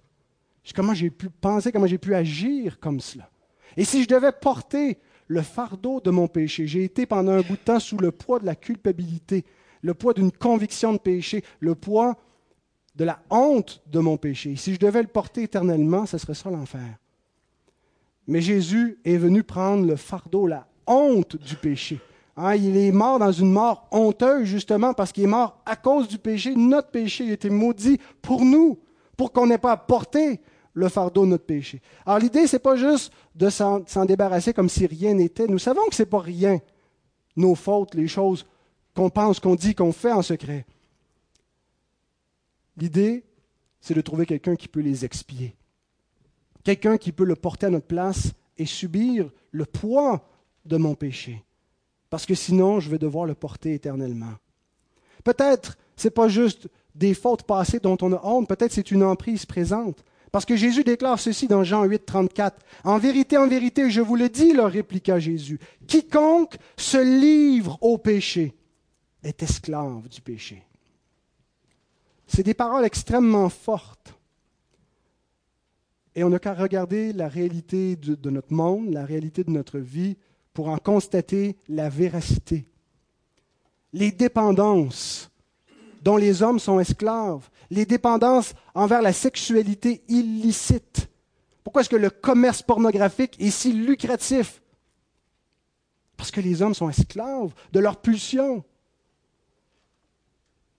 [0.75, 3.29] Comment j'ai pu penser, comment j'ai pu agir comme cela.
[3.77, 7.53] Et si je devais porter le fardeau de mon péché, j'ai été pendant un bout
[7.53, 9.45] de temps sous le poids de la culpabilité,
[9.81, 12.17] le poids d'une conviction de péché, le poids
[12.97, 14.55] de la honte de mon péché.
[14.55, 16.97] Si je devais le porter éternellement, ce serait ça l'enfer.
[18.27, 22.01] Mais Jésus est venu prendre le fardeau, la honte du péché.
[22.35, 26.07] Hein, il est mort dans une mort honteuse, justement, parce qu'il est mort à cause
[26.07, 26.55] du péché.
[26.55, 28.79] Notre péché a été maudit pour nous,
[29.15, 30.41] pour qu'on n'ait pas à porter
[30.73, 31.81] le fardeau de notre péché.
[32.05, 35.47] Alors l'idée, ce n'est pas juste de s'en débarrasser comme si rien n'était.
[35.47, 36.59] Nous savons que ce n'est pas rien,
[37.35, 38.45] nos fautes, les choses
[38.95, 40.65] qu'on pense, qu'on dit, qu'on fait en secret.
[42.77, 43.23] L'idée,
[43.81, 45.55] c'est de trouver quelqu'un qui peut les expier.
[46.63, 50.27] Quelqu'un qui peut le porter à notre place et subir le poids
[50.65, 51.43] de mon péché.
[52.09, 54.33] Parce que sinon, je vais devoir le porter éternellement.
[55.23, 59.03] Peut-être, ce n'est pas juste des fautes passées dont on a honte, peut-être c'est une
[59.03, 60.03] emprise présente.
[60.31, 62.65] Parce que Jésus déclare ceci dans Jean 8, 34.
[62.83, 67.97] En vérité, en vérité, je vous le dis, leur répliqua Jésus, quiconque se livre au
[67.97, 68.53] péché
[69.23, 70.66] est esclave du péché.
[72.27, 74.13] C'est des paroles extrêmement fortes.
[76.13, 80.17] Et on n'a qu'à regarder la réalité de, notre monde, la réalité de notre vie,
[80.53, 82.67] pour en constater la véracité.
[83.93, 85.29] Les dépendances
[86.01, 91.07] dont les hommes sont esclaves, les dépendances envers la sexualité illicite,
[91.63, 94.61] Pourquoi est-ce que le commerce pornographique est si lucratif?
[96.15, 98.63] Parce que les hommes sont esclaves de leur pulsion.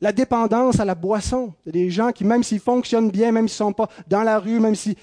[0.00, 1.52] La dépendance à la boisson.
[1.64, 3.88] Il y a des gens qui, même s'ils fonctionnent bien, même s'ils ne sont pas
[4.06, 4.96] dans la rue, même s'ils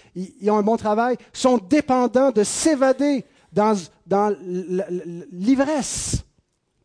[0.48, 3.76] ont un bon travail, sont dépendants de s'évader dans,
[4.08, 4.34] dans
[5.32, 6.24] l'ivresse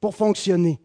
[0.00, 0.80] pour fonctionner.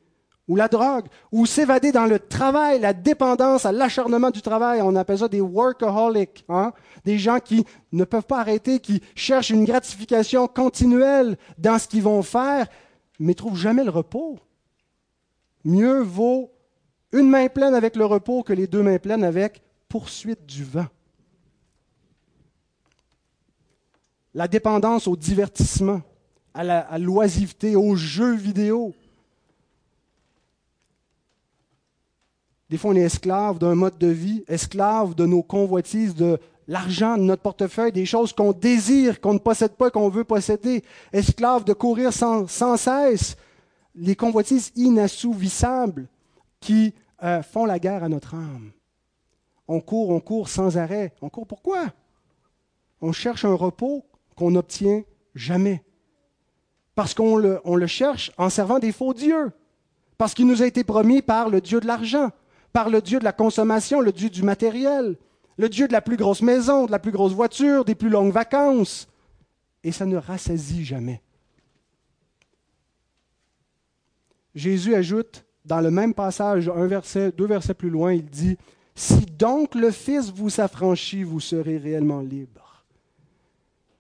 [0.48, 4.80] Ou la drogue, ou s'évader dans le travail, la dépendance à l'acharnement du travail.
[4.84, 6.72] On appelle ça des workaholics, hein?
[7.04, 12.04] des gens qui ne peuvent pas arrêter, qui cherchent une gratification continuelle dans ce qu'ils
[12.04, 12.68] vont faire,
[13.20, 14.38] mais trouvent jamais le repos.
[15.64, 16.52] Mieux vaut
[17.12, 20.88] une main pleine avec le repos que les deux mains pleines avec poursuite du vent.
[24.34, 26.02] La dépendance au divertissement,
[26.54, 28.94] à l'oisiveté, aux jeux vidéo.
[32.70, 36.38] Des fois, on est esclave d'un mode de vie, esclave de nos convoitises, de
[36.68, 40.84] l'argent, de notre portefeuille, des choses qu'on désire, qu'on ne possède pas, qu'on veut posséder,
[41.14, 43.38] esclave de courir sans, sans cesse,
[43.94, 46.08] les convoitises inassouvissables
[46.66, 48.72] qui euh, font la guerre à notre âme.
[49.68, 51.14] On court, on court sans arrêt.
[51.22, 51.94] On court pourquoi?
[53.02, 54.04] On cherche un repos
[54.36, 55.04] qu'on n'obtient
[55.36, 55.84] jamais.
[56.96, 59.52] Parce qu'on le, cherche en servant des faux dieux.
[60.18, 62.32] Parce qu'il nous a été promis par le Dieu de l'argent,
[62.74, 65.18] par le Dieu de la consommation, le Dieu du matériel,
[65.58, 68.32] le Dieu de la plus grosse maison, de la plus grosse voiture, des plus longues
[68.32, 69.08] vacances.
[69.84, 71.22] Et ça ne rassasie jamais.
[74.56, 78.58] Jésus ajoute dans le même passage, un verset, deux versets plus loin, il dit
[78.94, 82.86] Si donc le Fils vous affranchit, vous serez réellement libre.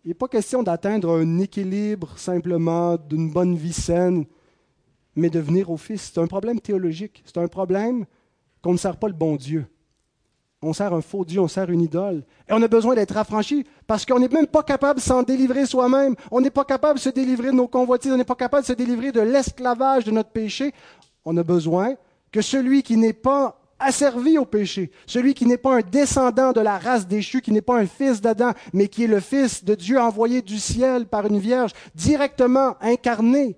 [0.04, 4.25] Il n'est pas question d'atteindre un équilibre simplement d'une bonne vie saine,
[5.15, 6.12] mais de venir au Fils.
[6.13, 7.23] C'est un problème théologique.
[7.25, 8.06] C'est un problème
[8.62, 9.65] qu'on ne sert pas le bon Dieu.
[10.62, 12.23] On sert un faux Dieu, on sert une idole.
[12.47, 15.65] Et on a besoin d'être affranchi parce qu'on n'est même pas capable de s'en délivrer
[15.65, 16.15] soi-même.
[16.32, 18.12] On n'est pas capable de se délivrer de nos convoitises.
[18.12, 20.73] On n'est pas capable de se délivrer de l'esclavage de notre péché
[21.26, 21.96] on a besoin
[22.32, 26.62] que celui qui n'est pas asservi au péché, celui qui n'est pas un descendant de
[26.62, 29.76] la race déchue, qui n'est pas un fils d'Adam, mais qui est le fils de
[29.76, 33.58] Dieu envoyé du ciel par une vierge, directement incarné,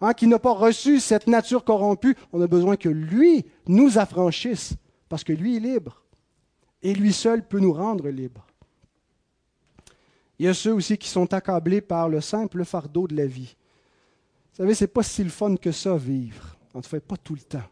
[0.00, 4.74] hein, qui n'a pas reçu cette nature corrompue, on a besoin que lui nous affranchisse,
[5.08, 6.02] parce que lui est libre,
[6.82, 8.46] et lui seul peut nous rendre libres.
[10.38, 13.54] Il y a ceux aussi qui sont accablés par le simple fardeau de la vie.
[14.52, 16.56] Vous savez, c'est pas si le fun que ça, vivre.
[16.74, 17.62] En tout cas, pas tout le temps.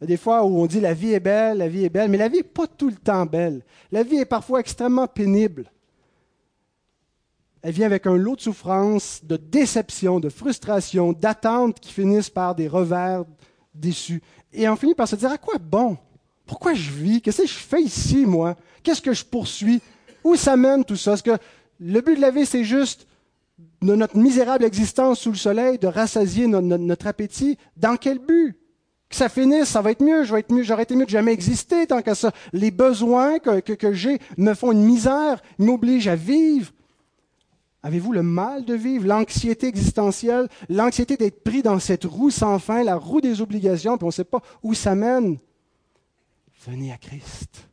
[0.00, 1.90] Il y a des fois où on dit la vie est belle, la vie est
[1.90, 3.62] belle, mais la vie n'est pas tout le temps belle.
[3.92, 5.70] La vie est parfois extrêmement pénible.
[7.62, 12.54] Elle vient avec un lot de souffrance, de déception, de frustration, d'attente qui finissent par
[12.54, 13.24] des revers
[13.74, 14.22] déçus.
[14.52, 15.98] Et on finit par se dire à quoi bon?
[16.46, 17.20] Pourquoi je vis?
[17.20, 18.56] Qu'est-ce que je fais ici, moi?
[18.82, 19.82] Qu'est-ce que je poursuis?
[20.24, 21.12] Où ça mène tout ça?
[21.12, 21.36] Est-ce que
[21.78, 23.06] le but de la vie, c'est juste
[23.82, 28.56] de notre misérable existence sous le soleil, de rassasier notre, appétit, dans quel but?
[29.08, 31.32] Que ça finisse, ça va être mieux, je vais mieux, j'aurais été mieux de jamais
[31.32, 32.30] exister tant que ça.
[32.52, 36.70] Les besoins que, que j'ai me font une misère, m'obligent à vivre.
[37.82, 42.84] Avez-vous le mal de vivre, l'anxiété existentielle, l'anxiété d'être pris dans cette roue sans fin,
[42.84, 45.38] la roue des obligations, puis on ne sait pas où ça mène
[46.66, 47.68] Venez à Christ.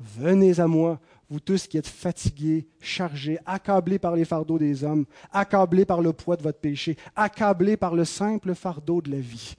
[0.00, 5.06] Venez à moi vous tous qui êtes fatigués, chargés, accablés par les fardeaux des hommes,
[5.32, 9.56] accablés par le poids de votre péché, accablés par le simple fardeau de la vie.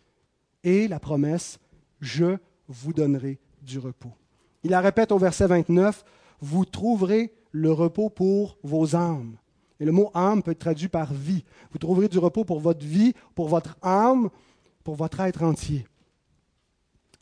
[0.64, 1.60] Et la promesse,
[2.00, 4.14] je vous donnerai du repos.
[4.64, 6.04] Il la répète au verset 29,
[6.40, 9.38] vous trouverez le repos pour vos âmes.
[9.80, 11.44] Et le mot âme peut être traduit par vie.
[11.72, 14.30] Vous trouverez du repos pour votre vie, pour votre âme,
[14.84, 15.86] pour votre être entier.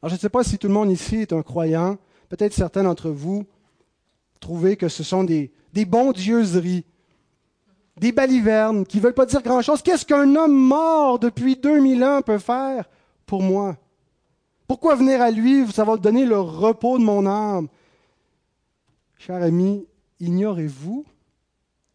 [0.01, 1.97] Alors je ne sais pas si tout le monde ici est un croyant.
[2.29, 3.45] Peut-être certains d'entre vous
[4.39, 6.85] trouver que ce sont des, des bondieuseries,
[7.97, 9.81] des balivernes qui ne veulent pas dire grand-chose.
[9.81, 12.85] Qu'est-ce qu'un homme mort depuis 2000 ans peut faire
[13.25, 13.77] pour moi?
[14.67, 15.65] Pourquoi venir à lui?
[15.71, 17.67] Ça va donner le repos de mon âme?
[19.17, 19.85] Cher ami,
[20.19, 21.05] ignorez-vous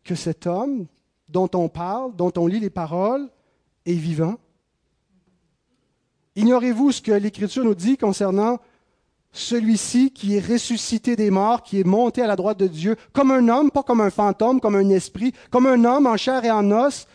[0.05, 0.87] que cet homme
[1.29, 3.29] dont on parle, dont on lit les paroles,
[3.87, 4.37] est vivant?
[6.37, 8.59] Ignorez-vous ce que l'Écriture nous dit concernant
[9.33, 13.31] celui-ci qui est ressuscité des morts, qui est monté à la droite de Dieu, comme
[13.31, 16.51] un homme, pas comme un fantôme, comme un esprit, comme un homme en chair et
[16.51, 17.07] en os.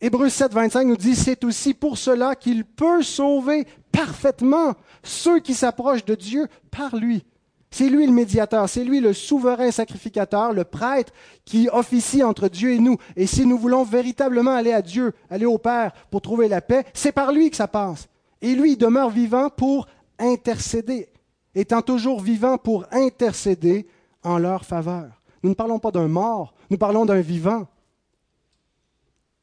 [0.00, 5.54] Hébreux 7, 25 nous dit, c'est aussi pour cela qu'il peut sauver parfaitement ceux qui
[5.54, 7.24] s'approchent de Dieu par lui.
[7.70, 11.12] C'est lui le médiateur, c'est lui le souverain sacrificateur, le prêtre
[11.44, 12.96] qui officie entre Dieu et nous.
[13.16, 16.84] Et si nous voulons véritablement aller à Dieu, aller au Père pour trouver la paix,
[16.94, 18.08] c'est par lui que ça passe.
[18.40, 19.86] Et lui, demeure vivant pour
[20.18, 21.08] intercéder
[21.56, 23.88] étant toujours vivant pour intercéder
[24.22, 25.22] en leur faveur.
[25.42, 27.66] Nous ne parlons pas d'un mort, nous parlons d'un vivant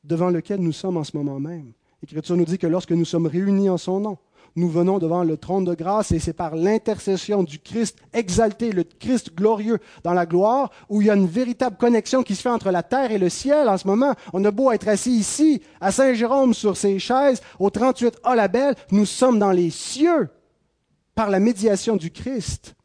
[0.03, 1.73] devant lequel nous sommes en ce moment même.
[2.01, 4.17] L'Écriture nous dit que lorsque nous sommes réunis en son nom,
[4.55, 8.83] nous venons devant le trône de grâce et c'est par l'intercession du Christ exalté, le
[8.83, 12.49] Christ glorieux dans la gloire, où il y a une véritable connexion qui se fait
[12.49, 14.13] entre la terre et le ciel en ce moment.
[14.33, 18.47] On a beau être assis ici, à Saint-Jérôme, sur ses chaises, au 38 A la
[18.47, 20.29] belle, nous sommes dans les cieux
[21.15, 22.75] par la médiation du Christ.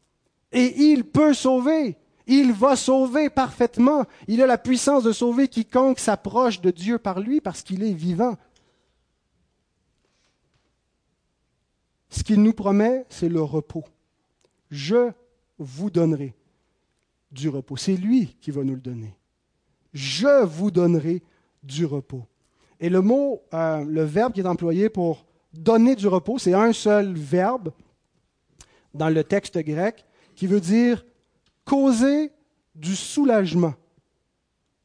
[0.51, 1.97] Et il peut sauver.
[2.27, 4.05] Il va sauver parfaitement.
[4.27, 7.93] Il a la puissance de sauver quiconque s'approche de Dieu par lui parce qu'il est
[7.93, 8.37] vivant.
[12.09, 13.85] Ce qu'il nous promet, c'est le repos.
[14.69, 15.11] Je
[15.57, 16.35] vous donnerai
[17.31, 17.77] du repos.
[17.77, 19.15] C'est lui qui va nous le donner.
[19.93, 21.23] Je vous donnerai
[21.63, 22.25] du repos.
[22.79, 26.73] Et le mot, euh, le verbe qui est employé pour donner du repos, c'est un
[26.73, 27.71] seul verbe
[28.93, 31.05] dans le texte grec qui veut dire
[31.65, 32.31] causer
[32.75, 33.73] du soulagement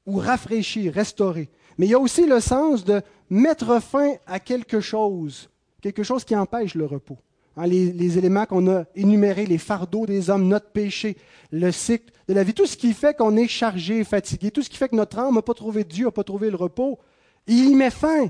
[0.07, 1.49] ou rafraîchir, restaurer.
[1.79, 5.49] Mais il y a aussi le sens de mettre fin à quelque chose,
[5.81, 7.19] quelque chose qui empêche le repos.
[7.57, 11.17] Hein, les, éléments qu'on a énumérés, les fardeaux des hommes, notre péché,
[11.53, 14.69] le cycle de la vie, tout ce qui fait qu'on est chargé, fatigué, tout ce
[14.69, 16.99] qui fait que notre âme n'a pas trouvé Dieu, n'a pas trouvé le repos,
[17.47, 18.29] il y met fin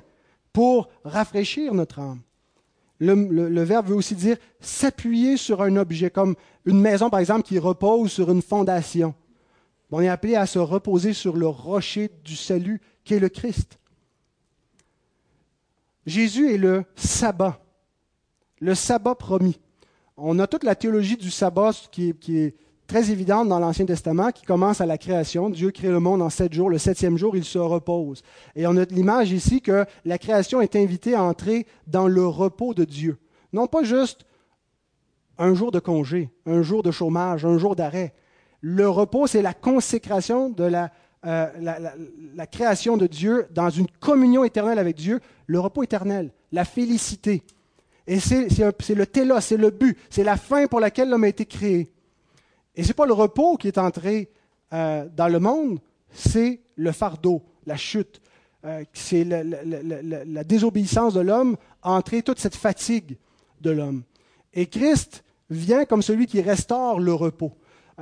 [0.52, 2.20] pour rafraîchir notre âme.
[3.04, 7.58] Le, verbe veut aussi dire s'appuyer sur un objet, comme une maison, par exemple, qui
[7.58, 9.14] repose sur une fondation.
[9.90, 13.78] On est appelé à se reposer sur le rocher du salut, qui est le Christ.
[16.06, 17.60] Jésus est le sabbat,
[18.60, 19.60] le sabbat promis.
[20.16, 24.44] On a toute la théologie du sabbat qui est très évidente dans l'Ancien Testament qui
[24.44, 25.50] commence à la création.
[25.50, 26.70] Dieu crée le monde en sept jours.
[26.70, 28.22] Le septième jour, il se repose.
[28.56, 32.74] Et on a l'image ici que la création est invitée à entrer dans le repos
[32.74, 33.18] de Dieu.
[33.52, 34.26] Non pas juste
[35.38, 38.14] un jour de congé, un jour de chômage, un jour d'arrêt.
[38.60, 40.90] Le repos, c'est la consécration de la,
[41.26, 41.46] euh,
[42.34, 47.42] la, création de Dieu dans une communion éternelle avec Dieu, le repos éternel, la félicité.
[48.06, 51.46] Et c'est le télos, c'est le but, c'est la fin pour laquelle l'homme a été
[51.46, 51.90] créé.
[52.76, 54.30] Et ce n'est pas le repos qui est entré
[54.72, 55.78] euh, dans le monde,
[56.10, 58.20] c'est le fardeau, la chute.
[58.64, 63.18] Euh, c'est la, désobéissance de l'homme a entré toute cette fatigue
[63.60, 64.02] de l'homme.
[64.54, 67.52] Et Christ vient comme celui qui restaure le repos.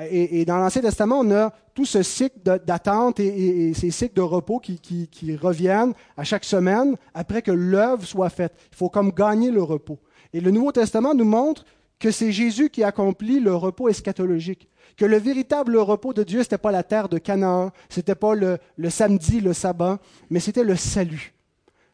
[0.00, 4.58] Et, dans l'Ancien Testament, on a tout ce cycle d'attente et, ces cycles de repos
[4.58, 8.54] qui, qui, reviennent à chaque semaine après que l'œuvre soit faite.
[8.72, 9.98] Il faut comme gagner le repos.
[10.32, 11.66] Et le Nouveau Testament nous montre
[12.02, 16.46] que c'est Jésus qui accomplit le repos eschatologique, que le véritable repos de Dieu, ce
[16.46, 20.40] n'était pas la terre de Canaan, ce n'était pas le, le samedi, le sabbat, mais
[20.40, 21.32] c'était le salut,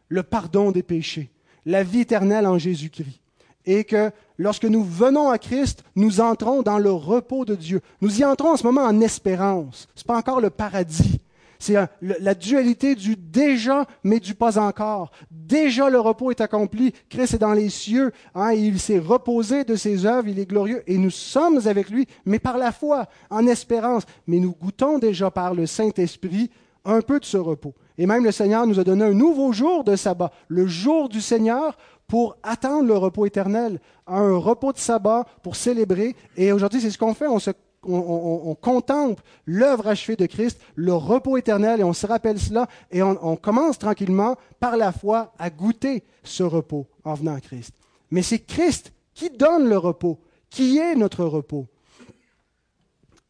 [0.08, 1.30] le pardon des péchés,
[1.66, 3.20] la vie éternelle en Jésus-Christ.
[3.66, 7.82] Et que lorsque nous venons à Christ, nous entrons dans le repos de Dieu.
[8.00, 9.88] Nous y entrons en ce moment en espérance.
[9.94, 11.20] Ce n'est pas encore le paradis,
[11.58, 15.10] c'est la dualité du déjà, mais du pas encore.
[15.30, 16.92] Déjà, le repos est accompli.
[17.08, 18.12] Christ est dans les cieux.
[18.34, 20.28] Hein, il s'est reposé de ses œuvres.
[20.28, 20.82] Il est glorieux.
[20.86, 24.04] Et nous sommes avec lui, mais par la foi, en espérance.
[24.26, 26.50] Mais nous goûtons déjà par le Saint-Esprit
[26.84, 27.74] un peu de ce repos.
[27.98, 31.20] Et même le Seigneur nous a donné un nouveau jour de sabbat, le jour du
[31.20, 36.16] Seigneur, pour attendre le repos éternel, un repos de sabbat pour célébrer.
[36.36, 37.26] Et aujourd'hui, c'est ce qu'on fait.
[37.26, 37.50] On se
[37.88, 43.02] on, contemple l'œuvre achevée de Christ, le repos éternel, et on se rappelle cela, et
[43.02, 47.74] on, commence tranquillement, par la foi, à goûter ce repos en venant à Christ.
[48.10, 50.18] Mais c'est Christ qui donne le repos,
[50.50, 51.66] qui est notre repos.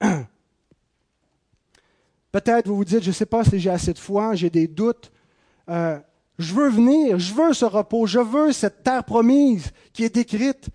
[2.33, 4.69] Peut-être vous vous dites, je ne sais pas si j'ai assez de foi, j'ai des
[4.69, 5.11] doutes.
[5.69, 5.99] Euh,
[6.39, 10.69] je veux venir, je veux ce repos, je veux cette terre promise qui est décrite.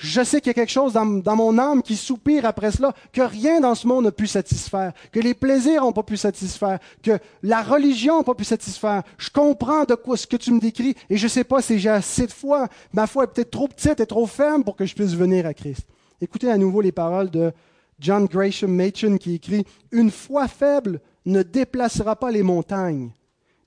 [0.00, 3.20] Je sais qu'il y a quelque chose dans, mon âme qui soupire après cela, que
[3.20, 7.18] rien dans ce monde n'a pu satisfaire, que les plaisirs n'ont pas pu satisfaire, que
[7.42, 9.02] la religion n'a pas pu satisfaire.
[9.18, 11.80] Je comprends de quoi ce que tu me décris et je ne sais pas si
[11.80, 12.68] j'ai assez de foi.
[12.92, 15.54] Ma foi est peut-être trop petite et trop ferme pour que je puisse venir à
[15.54, 15.84] Christ.
[16.20, 17.52] Écoutez à nouveau les paroles de
[17.98, 23.10] John Gresham Machen qui écrit Une foi faible ne déplacera pas les montagnes,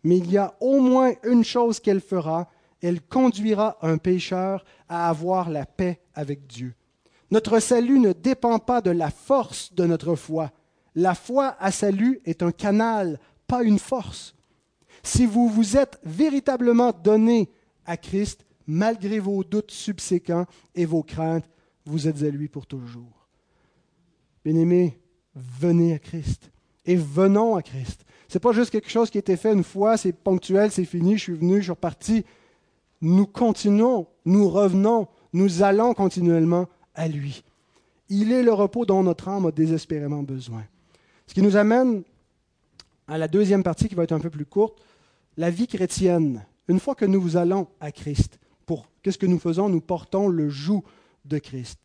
[0.06, 2.48] mais il y a au moins une chose qu'elle fera,
[2.82, 6.74] elle conduira un pécheur à avoir la paix avec Dieu.
[7.30, 10.52] Notre salut ne dépend pas de la force de notre foi.
[10.96, 14.36] La foi à salut est un canal, pas une force.
[15.04, 17.50] Si vous vous êtes véritablement donné
[17.86, 21.48] à Christ, malgré vos doutes subséquents et vos craintes,
[21.86, 23.28] vous êtes à lui pour toujours.
[24.44, 25.00] Bien-aimés,
[25.36, 26.52] venez à Christ
[26.86, 28.06] et venons à Christ.
[28.28, 30.86] Ce n'est pas juste quelque chose qui a été fait une fois, c'est ponctuel, c'est
[30.86, 32.26] fini, je suis venu, je suis reparti
[33.02, 37.44] nous continuons, nous revenons, nous allons continuellement à lui.
[38.10, 40.64] Il est le repos dont notre âme a désespérément besoin.
[41.28, 42.04] Ce qui nous amène
[43.08, 44.82] à la deuxième partie qui va être un peu plus courte,
[45.38, 46.46] la vie chrétienne.
[46.68, 50.50] Une fois que nous allons à Christ, pour qu'est-ce que nous faisons Nous portons le
[50.50, 50.84] joug
[51.26, 51.80] de Christ.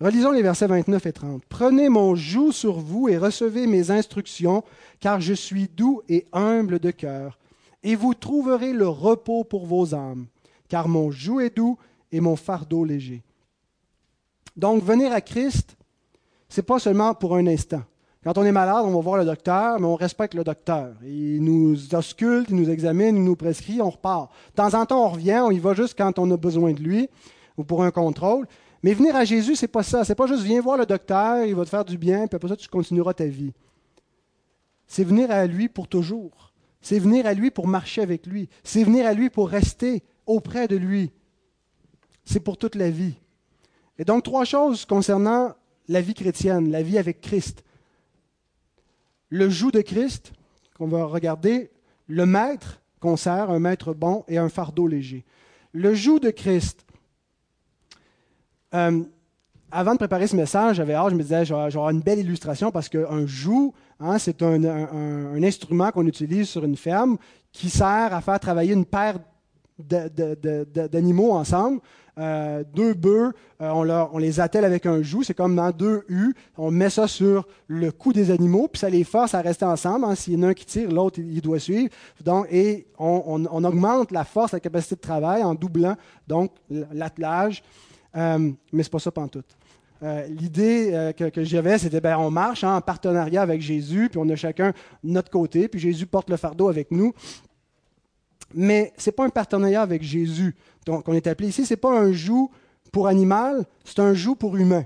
[0.00, 1.42] Relisons les versets 29 et 30.
[1.48, 4.64] Prenez mon joug sur vous et recevez mes instructions,
[4.98, 7.38] car je suis doux et humble de cœur,
[7.82, 10.26] et vous trouverez le repos pour vos âmes,
[10.68, 11.78] car mon joug est doux
[12.12, 13.22] et mon fardeau léger.
[14.56, 15.76] Donc, venir à Christ,
[16.48, 17.82] ce n'est pas seulement pour un instant.
[18.22, 20.94] Quand on est malade, on va voir le docteur, mais on respecte le docteur.
[21.02, 24.30] Il nous ausculte, il nous examine, il nous prescrit, on repart.
[24.50, 26.80] De temps en temps, on revient, on y va juste quand on a besoin de
[26.80, 27.08] lui
[27.56, 28.46] ou pour un contrôle.
[28.82, 30.04] Mais venir à Jésus, c'est pas ça.
[30.04, 32.48] C'est pas juste viens voir le docteur, il va te faire du bien, puis après
[32.48, 33.54] ça, tu continueras ta vie.
[34.86, 36.49] C'est venir à lui pour toujours.
[36.80, 38.48] C'est venir à lui pour marcher avec lui.
[38.64, 41.10] C'est venir à lui pour rester auprès de lui.
[42.24, 43.14] C'est pour toute la vie.
[43.98, 45.54] Et donc, trois choses concernant
[45.88, 47.64] la vie chrétienne, la vie avec Christ.
[49.28, 50.32] Le joug de Christ,
[50.76, 51.70] qu'on va regarder,
[52.06, 55.24] le maître qu'on sert, un maître bon et un fardeau léger.
[55.72, 56.86] Le joug de Christ.
[58.74, 59.02] Euh,
[59.70, 62.88] avant de préparer ce message, j'avais hâte, je me disais, j'aurai une belle illustration parce
[62.88, 67.16] qu'un joug, hein, c'est un, instrument qu'on utilise sur une ferme
[67.52, 69.18] qui sert à faire travailler une paire
[69.78, 71.80] d'animaux ensemble.
[72.18, 76.02] Euh, deux bœufs, euh, on, on, les attelle avec un joug, c'est comme dans deux
[76.08, 76.34] U.
[76.58, 80.04] On met ça sur le cou des animaux, puis ça les force à rester ensemble.
[80.04, 80.14] Hein.
[80.16, 81.88] S'il y en a un qui tire, l'autre, il, doit suivre.
[82.22, 85.96] Donc, et on, augmente la force, la capacité de travail en doublant
[86.26, 86.52] donc
[86.92, 87.62] l'attelage.
[88.16, 89.56] Euh, mais c'est pas ça pantoute.
[90.02, 94.28] Euh, L'idée que, j'avais, c'était ben, on marche hein, en partenariat avec Jésus, puis on
[94.28, 94.72] a chacun
[95.04, 97.12] notre côté, puis Jésus porte le fardeau avec nous.
[98.54, 101.64] Mais ce n'est pas un partenariat avec Jésus qu'on est appelé ici.
[101.64, 102.50] Ce n'est pas un joug
[102.92, 104.84] pour animal, c'est un joug pour humain.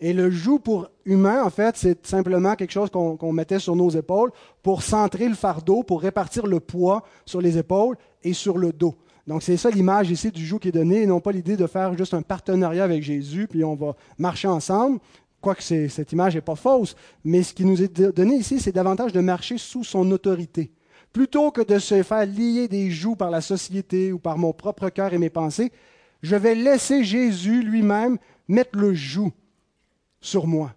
[0.00, 3.90] Et le joug pour humain, en fait, c'est simplement quelque chose qu'on mettait sur nos
[3.90, 4.30] épaules
[4.62, 8.94] pour centrer le fardeau, pour répartir le poids sur les épaules et sur le dos.
[9.28, 11.66] Donc c'est ça l'image ici du joug qui est donné, et non pas l'idée de
[11.66, 15.00] faire juste un partenariat avec Jésus, puis on va marcher ensemble.
[15.42, 19.12] Quoique cette image n'est pas fausse, mais ce qui nous est donné ici, c'est davantage
[19.12, 20.72] de marcher sous son autorité.
[21.12, 24.88] Plutôt que de se faire lier des joues par la société ou par mon propre
[24.88, 25.72] cœur et mes pensées,
[26.22, 28.16] je vais laisser Jésus lui-même
[28.48, 29.30] mettre le joug
[30.22, 30.72] sur moi.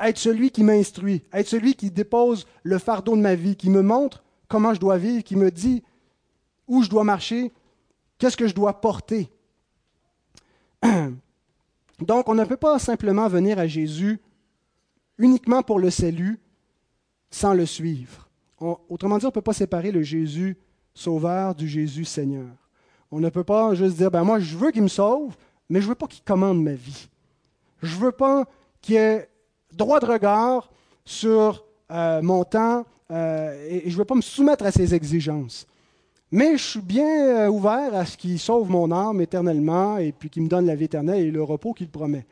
[0.00, 3.82] Être celui qui m'instruit, être celui qui dépose le fardeau de ma vie, qui me
[3.82, 5.84] montre comment je dois vivre, qui me dit
[6.66, 7.52] où je dois marcher,
[8.18, 9.30] qu'est-ce que je dois porter?
[12.00, 14.20] Donc on ne peut pas simplement venir à Jésus
[15.16, 16.38] uniquement pour le salut
[17.30, 18.28] sans le suivre
[18.60, 20.56] autrement dit, on ne peut pas séparer le Jésus
[20.94, 22.48] sauveur du Jésus Seigneur.
[23.10, 25.36] On ne peut pas juste dire, ben moi, je veux qu'il me sauve,
[25.68, 27.08] mais je ne veux pas qu'il commande ma vie.
[27.82, 28.44] Je ne veux pas
[28.80, 29.28] qu'il ait
[29.72, 30.70] droit de regard
[31.04, 35.66] sur euh, mon temps euh, et, je ne veux pas me soumettre à ses exigences.
[36.30, 40.28] Mais je suis bien euh, ouvert à ce qu'il sauve mon âme éternellement et puis
[40.28, 42.26] qu'il me donne la vie éternelle et le repos qu'il promet.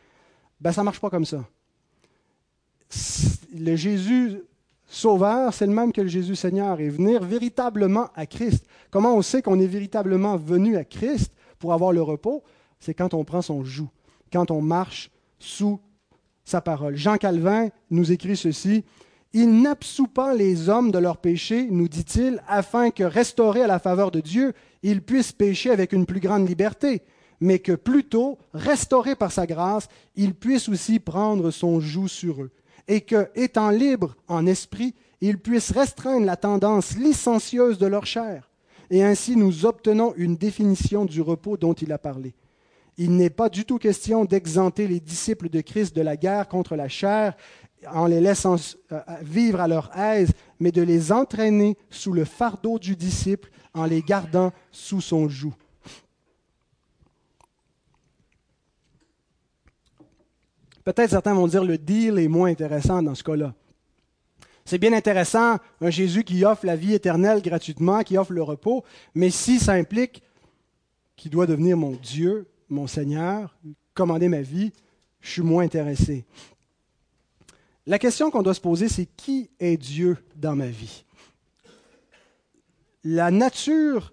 [0.61, 1.45] Ben, ça ne marche pas comme ça.
[3.55, 4.43] Le Jésus
[4.87, 8.65] sauveur, c'est le même que le Jésus Seigneur, et venir véritablement à Christ.
[8.91, 12.43] Comment on sait qu'on est véritablement venu à Christ pour avoir le repos?
[12.79, 13.89] C'est quand on prend son joug,
[14.33, 15.81] quand on marche sous
[16.45, 16.97] sa parole.
[16.97, 18.85] Jean Calvin nous écrit ceci.
[19.39, 23.79] Il n'absout pas les hommes de leurs péchés, nous dit-il, afin que, restaurés à la
[23.79, 27.03] faveur de Dieu, ils puissent pécher avec une plus grande liberté,
[27.43, 32.51] mais que plutôt, restaurés par sa grâce, ils puissent aussi prendre son joug sur eux
[32.89, 38.49] et que, étant libres en esprit, ils puissent restreindre la tendance licencieuse de leur chair.
[38.89, 42.35] Et ainsi nous obtenons une définition du repos dont il a parlé.
[42.99, 46.77] Il n'est pas du tout question d'exenter les disciples de Christ de la guerre contre
[46.77, 47.37] la chair
[47.89, 48.57] en les laissant
[48.93, 53.85] euh, vivre à leur aise, mais de les entraîner sous le fardeau du disciple en
[53.85, 55.53] les gardant sous son joug.
[60.85, 63.55] Peut-être certains vont dire le deal est moins intéressant dans ce cas-là.
[64.65, 68.85] C'est bien intéressant, un Jésus qui offre la vie éternelle gratuitement, qui offre le repos,
[69.15, 70.23] mais si ça implique
[71.17, 73.57] qu'il doit devenir mon Dieu, mon Seigneur,
[73.95, 74.73] commander ma vie,
[75.21, 76.25] je suis moins intéressé.
[77.87, 81.05] La question qu'on doit se poser, c'est qui est Dieu dans ma vie?
[83.05, 84.13] La nature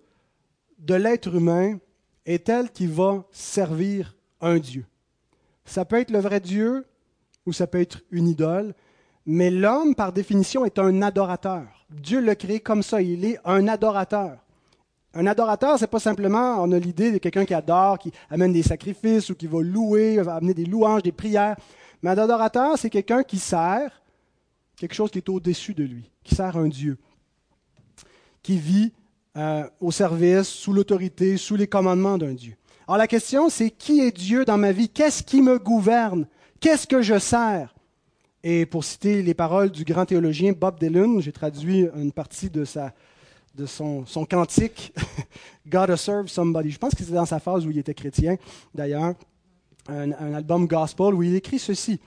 [0.78, 1.80] de l'être humain
[2.26, 4.86] est telle qu'il va servir un Dieu.
[5.66, 6.86] Ça peut être le vrai Dieu
[7.46, 8.76] ou ça peut être une idole,
[9.26, 11.88] mais l'homme, par définition, est un adorateur.
[11.90, 14.43] Dieu l'a créé comme ça, il est un adorateur.
[15.16, 18.64] Un adorateur, c'est pas simplement, on a l'idée de quelqu'un qui adore, qui amène des
[18.64, 21.56] sacrifices ou qui va louer, va amener des louanges, des prières.
[22.02, 24.02] Mais un adorateur, c'est quelqu'un qui sert
[24.76, 26.98] quelque chose qui est au-dessus de lui, qui sert un Dieu,
[28.42, 28.92] qui vit
[29.38, 32.56] euh, au service, sous l'autorité, sous les commandements d'un Dieu.
[32.88, 34.90] Alors la question, c'est qui est Dieu dans ma vie?
[34.90, 36.28] Qu'est-ce qui me gouverne?
[36.60, 37.74] Qu'est-ce que je sers?
[38.44, 42.66] Et pour citer les paroles du grand théologien Bob Dylan, j'ai traduit une partie de,
[42.66, 42.94] sa,
[43.56, 44.94] de son, son cantique,
[45.68, 46.72] Gotta Serve Somebody.
[46.72, 48.38] Je pense que c'est dans sa phase où il était chrétien,
[48.74, 49.14] d'ailleurs,
[49.88, 52.00] un, un album gospel où il écrit ceci.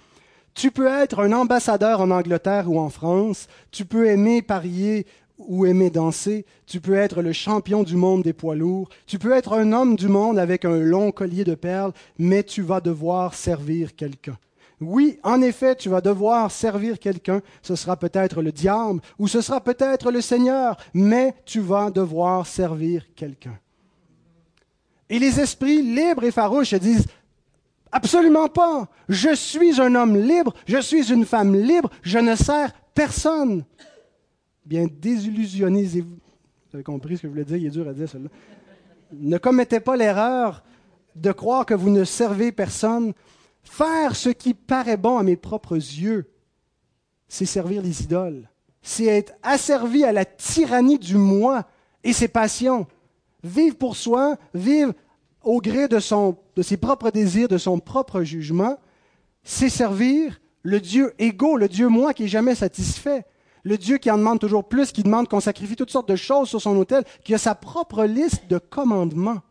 [0.54, 5.06] Tu peux être un ambassadeur en Angleterre ou en France, tu peux aimer parier
[5.38, 9.32] ou aimer danser, tu peux être le champion du monde des poids lourds, tu peux
[9.32, 13.34] être un homme du monde avec un long collier de perles, mais tu vas devoir
[13.34, 14.38] servir quelqu'un.
[14.80, 17.40] Oui, en effet, tu vas devoir servir quelqu'un.
[17.62, 22.46] Ce sera peut-être le diable ou ce sera peut-être le Seigneur, mais tu vas devoir
[22.46, 23.58] servir quelqu'un.
[25.08, 27.06] Et les esprits libres et farouches disent,
[27.92, 28.88] absolument pas.
[29.08, 33.64] Je suis un homme libre, je suis une femme libre, je ne sers personne
[34.66, 36.18] bien désillusionnez-vous.
[36.68, 38.28] Vous avez compris ce que je voulais dire, il est dur à dire cela.
[39.12, 40.62] Ne commettez pas l'erreur
[41.14, 43.14] de croire que vous ne servez personne.
[43.66, 46.30] Faire ce qui paraît bon à mes propres yeux,
[47.28, 48.48] c'est servir les idoles.
[48.80, 51.66] C'est être asservi à la tyrannie du moi
[52.04, 52.86] et ses passions.
[53.42, 54.94] Vivre pour soi, vivre
[55.42, 55.98] au gré de,
[56.62, 58.78] ses propres désirs, de son propre jugement,
[59.42, 63.24] c'est servir le Dieu égaux, le Dieu moi qui est jamais satisfait
[63.66, 66.48] le Dieu qui en demande toujours plus, qui demande qu'on sacrifie toutes sortes de choses
[66.48, 69.42] sur son autel, qui a sa propre liste de commandements.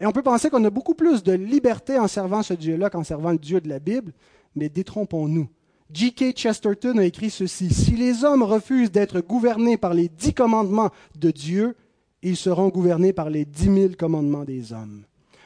[0.00, 3.04] Et on peut penser qu'on a beaucoup plus de liberté en servant ce Dieu-là qu'en
[3.04, 4.12] servant le Dieu de la Bible,
[4.56, 5.48] mais détrompons-nous.
[5.92, 6.36] G.K.
[6.36, 11.30] Chesterton a écrit ceci, Si les hommes refusent d'être gouvernés par les dix commandements de
[11.30, 11.76] Dieu,
[12.22, 15.02] ils seront gouvernés par les dix mille commandements des hommes.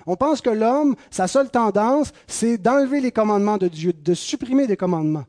[0.07, 4.66] On pense que l'homme, sa seule tendance, c'est d'enlever les commandements de Dieu, de supprimer
[4.66, 5.24] des commandements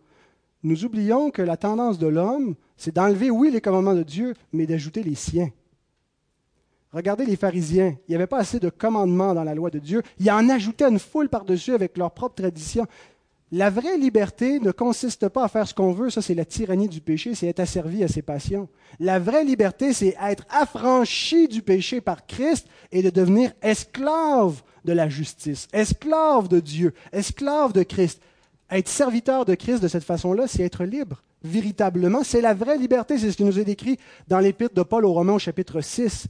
[0.66, 4.66] nous oublions que la tendance de l'homme, c'est d'enlever, oui, les commandements de Dieu, mais
[4.66, 5.52] d'ajouter les siens.
[6.96, 7.98] Regardez les pharisiens.
[8.08, 10.02] Il n'y avait pas assez de commandements dans la loi de Dieu.
[10.18, 12.88] Ils en ajoutaient une foule par-dessus avec leur propre tradition.
[13.52, 16.88] La vraie liberté ne consiste pas à faire ce qu'on veut, ça c'est la tyrannie
[16.88, 18.70] du péché, c'est être asservi à ses passions.
[19.02, 24.94] La vraie liberté, c'est être affranchi du péché par Christ et de devenir esclave de
[24.94, 28.22] la justice, esclave de Dieu, esclave de Christ.
[28.72, 32.24] Être serviteur de Christ de cette façon-là, c'est être libre, véritablement.
[32.24, 35.14] C'est la vraie liberté, c'est ce qui nous est décrit dans l'épître de Paul aux
[35.14, 36.28] Romains au chapitre 6.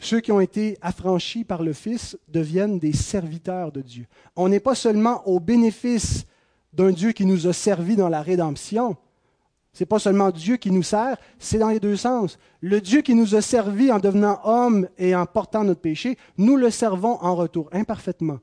[0.00, 4.06] Ceux qui ont été affranchis par le Fils deviennent des serviteurs de Dieu.
[4.36, 6.26] On n'est pas seulement au bénéfice
[6.72, 8.96] d'un Dieu qui nous a servi dans la rédemption.
[9.72, 12.38] Ce n'est pas seulement Dieu qui nous sert, c'est dans les deux sens.
[12.60, 16.56] Le Dieu qui nous a servi en devenant homme et en portant notre péché, nous
[16.56, 18.38] le servons en retour, imparfaitement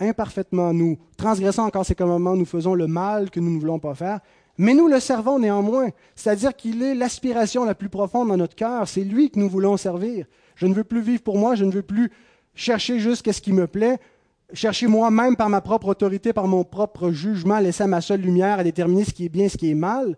[0.00, 0.72] imparfaitement.
[0.72, 4.20] Nous transgressons encore ces commandements, nous faisons le mal que nous ne voulons pas faire,
[4.58, 5.88] mais nous le servons néanmoins.
[6.14, 8.88] C'est-à-dire qu'il est l'aspiration la plus profonde dans notre cœur.
[8.88, 10.26] C'est lui que nous voulons servir.
[10.56, 12.10] Je ne veux plus vivre pour moi, je ne veux plus
[12.54, 13.98] chercher juste ce qui me plaît,
[14.52, 18.58] chercher moi-même par ma propre autorité, par mon propre jugement, laisser à ma seule lumière
[18.58, 20.16] à déterminer ce qui est bien, ce qui est mal.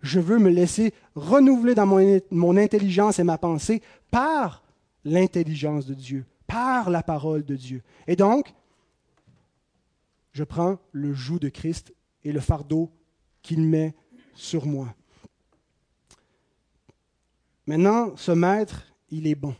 [0.00, 4.62] Je veux me laisser renouveler dans mon, mon intelligence et ma pensée par
[5.04, 7.82] l'intelligence de Dieu, par la parole de Dieu.
[8.06, 8.54] Et donc,
[10.32, 12.90] je prends le joug de Christ et le fardeau
[13.42, 13.94] qu'il met
[14.34, 14.94] sur moi.
[17.66, 19.54] Maintenant, ce maître, il est bon.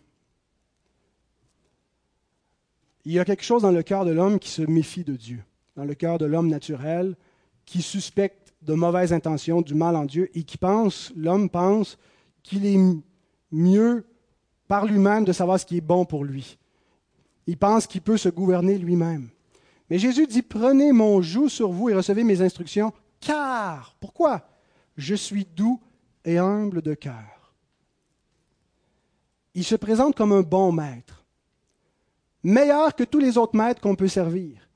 [3.05, 5.43] Il y a quelque chose dans le cœur de l'homme qui se méfie de Dieu,
[5.77, 7.17] dans le cœur de l'homme naturel,
[7.67, 11.99] qui suspecte de mauvaises intentions, du mal en Dieu, et qui pense, l'homme pense,
[12.43, 12.79] qu'il est
[13.51, 14.07] mieux
[14.69, 16.59] par lui-même de savoir ce qui est bon pour lui.
[17.47, 19.29] Il pense qu'il peut se gouverner lui-même.
[19.91, 24.49] Mais Jésus dit, prenez mon joug sur vous et recevez mes instructions, car, pourquoi?
[24.97, 25.81] Je suis doux
[26.25, 27.55] et humble de cœur.
[29.55, 31.24] Il se présente comme un bon maître,
[32.45, 34.69] meilleur que tous les autres maîtres qu'on peut servir,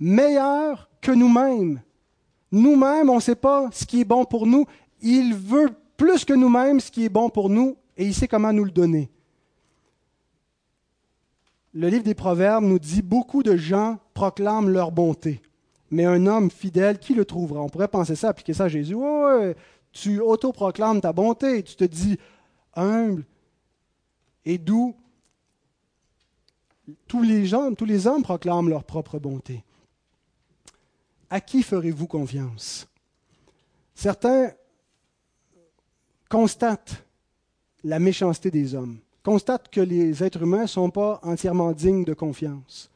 [0.00, 1.82] meilleur que nous-mêmes.
[2.50, 4.66] Nous-mêmes, on ne sait pas ce qui est bon pour nous.
[5.02, 8.52] Il veut plus que nous-mêmes ce qui est bon pour nous et il sait comment
[8.52, 9.10] nous le donner
[11.74, 15.40] le livre des Proverbes nous dit beaucoup de gens proclament leur bonté.
[15.90, 17.60] Mais un homme fidèle, qui le trouvera?
[17.60, 18.94] On pourrait penser ça, appliquer ça à Jésus.
[18.94, 19.56] Ouais,
[19.92, 22.18] tu autoproclames ta bonté, tu te dis
[22.74, 23.24] humble
[24.44, 24.94] et doux.
[27.06, 29.64] Tous les gens, tous les hommes proclament leur propre bonté.
[31.30, 32.86] À qui ferez-vous confiance?
[33.94, 34.52] Certains
[36.28, 37.04] constatent
[37.84, 42.14] la méchanceté des hommes constate que les êtres humains ne sont pas entièrement dignes de
[42.14, 42.90] confiance.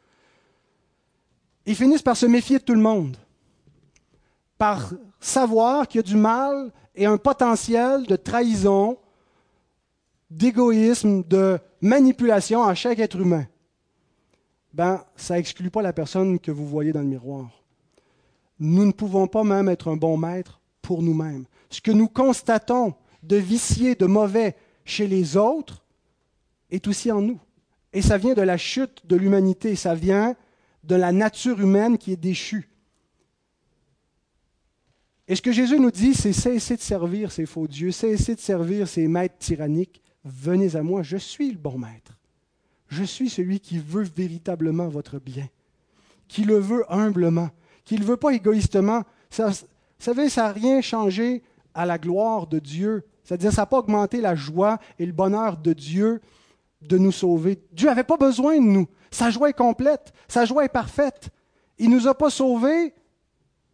[1.65, 3.17] Ils finissent par se méfier de tout le monde.
[4.59, 8.97] par savoir qu'il y a du mal et un potentiel de trahison,
[10.31, 13.47] d'égoïsme, de manipulation en chaque être humain,
[14.77, 17.49] ben, ça n'exclut pas la personne que vous voyez dans le miroir.
[18.59, 21.47] Nous ne pouvons pas même être un bon maître pour nous-mêmes.
[21.71, 24.55] Ce que nous constatons de vicié, de mauvais
[24.85, 25.83] chez les autres,
[26.71, 27.41] est aussi en nous.
[27.95, 30.37] Et ça vient de la chute de l'humanité, ça vient
[30.85, 32.69] de la nature humaine qui est déchue.
[35.27, 38.41] Et ce que Jésus nous dit, c'est cessez de servir ces faux dieux, cessez de
[38.41, 40.03] servir ces maîtres tyranniques.
[40.23, 42.19] Venez à moi, je suis le bon maître.
[42.89, 45.49] Je suis celui qui veut véritablement votre bien,
[46.29, 47.51] qui le veut humblement,
[47.85, 49.03] qui ne le veut pas égoïstement.
[49.31, 49.55] Ça, vous
[49.99, 51.43] savez, ça n'a rien changé
[51.75, 53.05] à la gloire de Dieu.
[53.25, 56.21] C'est-à-dire, ça n'a pas augmenté la joie et le bonheur de Dieu
[56.83, 57.61] de nous sauver.
[57.73, 58.87] Dieu n'avait pas besoin de nous.
[59.11, 61.31] Sa joie est complète, sa joie est parfaite.
[61.79, 62.95] Il ne nous a pas sauvés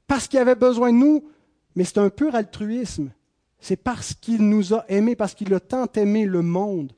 [0.07, 1.29] parce qu'il avait besoin de nous,
[1.75, 3.11] mais c'est un pur altruisme.
[3.61, 6.93] C'est parce qu'il nous a aimés, parce qu'il a tant aimé le monde.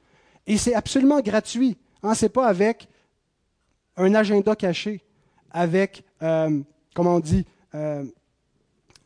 [0.47, 1.77] Et c'est absolument gratuit.
[2.05, 2.87] Hein, ce n'est pas avec
[3.97, 5.01] un agenda caché,
[5.51, 6.61] avec, euh,
[6.95, 8.05] comment on dit, euh,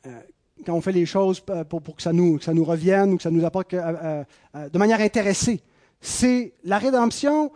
[0.04, 0.20] euh,
[0.66, 3.72] quand on fait les choses pour, que, ça nous, revienne ou que ça nous apporte
[3.72, 5.62] de manière intéressée.
[6.00, 7.52] C'est la rédemption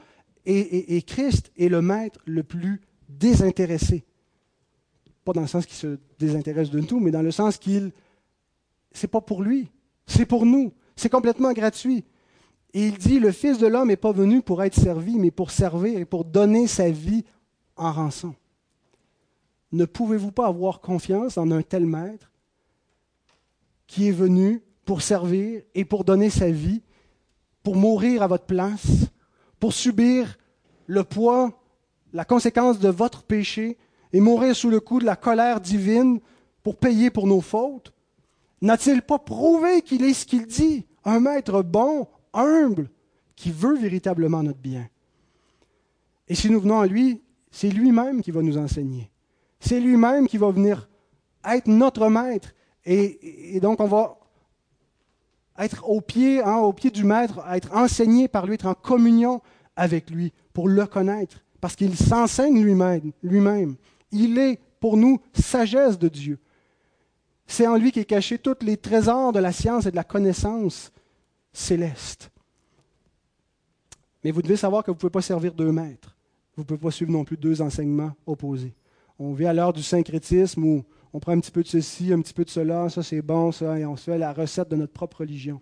[0.47, 4.05] et, et, Christ est le maître le plus désintéressé.
[5.24, 7.90] Pas dans le sens qu'il se désintéresse de tout, mais dans le sens qu'il,
[8.93, 9.68] c'est pas pour lui,
[10.07, 10.72] c'est pour nous.
[10.95, 12.05] C'est complètement gratuit.
[12.75, 15.51] Et il dit, le Fils de l'homme n'est pas venu pour être servi, mais pour
[15.51, 17.25] servir et pour donner sa vie
[17.77, 18.35] en rançon.
[19.73, 22.31] Ne pouvez-vous pas avoir confiance en un tel maître
[23.87, 26.83] qui est venu pour servir et pour donner sa vie
[27.62, 29.07] pour mourir à votre place,
[29.61, 30.39] pour subir
[30.87, 31.62] le poids,
[32.12, 33.79] la conséquence de votre péché
[34.12, 36.20] et mourir sous le coup de la colère divine
[36.62, 37.93] pour payer pour nos fautes?
[38.61, 42.89] N'a-t-il pas prouvé qu'il est ce qu'il dit Un maître bon, humble,
[43.37, 44.89] qui veut véritablement notre bien.
[46.28, 49.11] Et si nous venons à lui, c'est lui-même qui va nous enseigner.
[49.61, 50.89] C'est lui-même qui va venir
[51.45, 52.53] être notre maître.
[52.85, 54.18] Et, donc on va
[55.59, 59.41] être au pied, hein, au pied du Maître, être enseigné par lui, être en communion
[59.76, 63.76] avec lui pour le connaître, parce qu'il s'enseigne lui-même, lui-même.
[64.11, 66.39] Il est pour nous sagesse de Dieu.
[67.47, 70.91] C'est en lui qu'est caché tous les trésors de la science et de la connaissance
[71.53, 72.30] céleste.
[74.24, 76.16] Mais vous devez savoir que vous ne pouvez pas servir deux maîtres.
[76.57, 78.74] Vous ne pouvez pas suivre non plus deux enseignements opposés.
[79.18, 82.20] On vit à l'heure du syncrétisme où on prend un petit peu de ceci, un
[82.20, 84.76] petit peu de cela, ça c'est bon, ça, et on se fait la recette de
[84.76, 85.61] notre propre religion.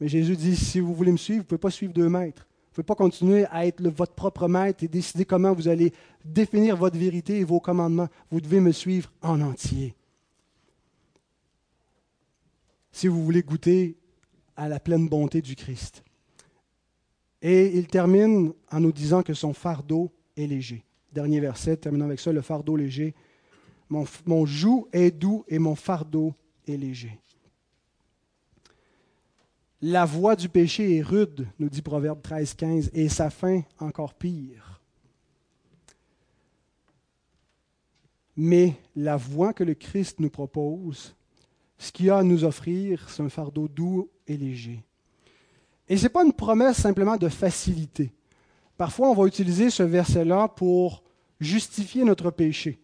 [0.00, 2.46] Mais Jésus dit, si vous voulez me suivre, vous ne pouvez pas suivre deux maîtres.
[2.48, 5.92] Vous ne pouvez pas continuer à être votre propre maître et décider comment vous allez
[6.24, 8.08] définir votre vérité et vos commandements.
[8.30, 9.94] Vous devez me suivre en entier.
[12.90, 13.96] Si vous voulez goûter
[14.62, 16.04] à la pleine bonté du Christ.
[17.40, 20.84] Et il termine en nous disant que son fardeau est léger.
[21.12, 23.14] Dernier verset, terminant avec ça, le fardeau léger
[24.26, 26.34] mon, joug est doux et mon fardeau
[26.66, 27.18] est léger.
[29.82, 34.14] La voie du péché est rude, nous dit Proverbe 13, 15, et sa fin encore
[34.14, 34.80] pire.
[38.36, 41.14] Mais la voie que le Christ nous propose,
[41.78, 44.82] ce qu'il a à nous offrir, c'est un fardeau doux et léger.
[45.88, 48.12] Et ce n'est pas une promesse simplement de facilité.
[48.76, 51.02] Parfois, on va utiliser ce verset-là pour
[51.40, 52.78] justifier notre péché.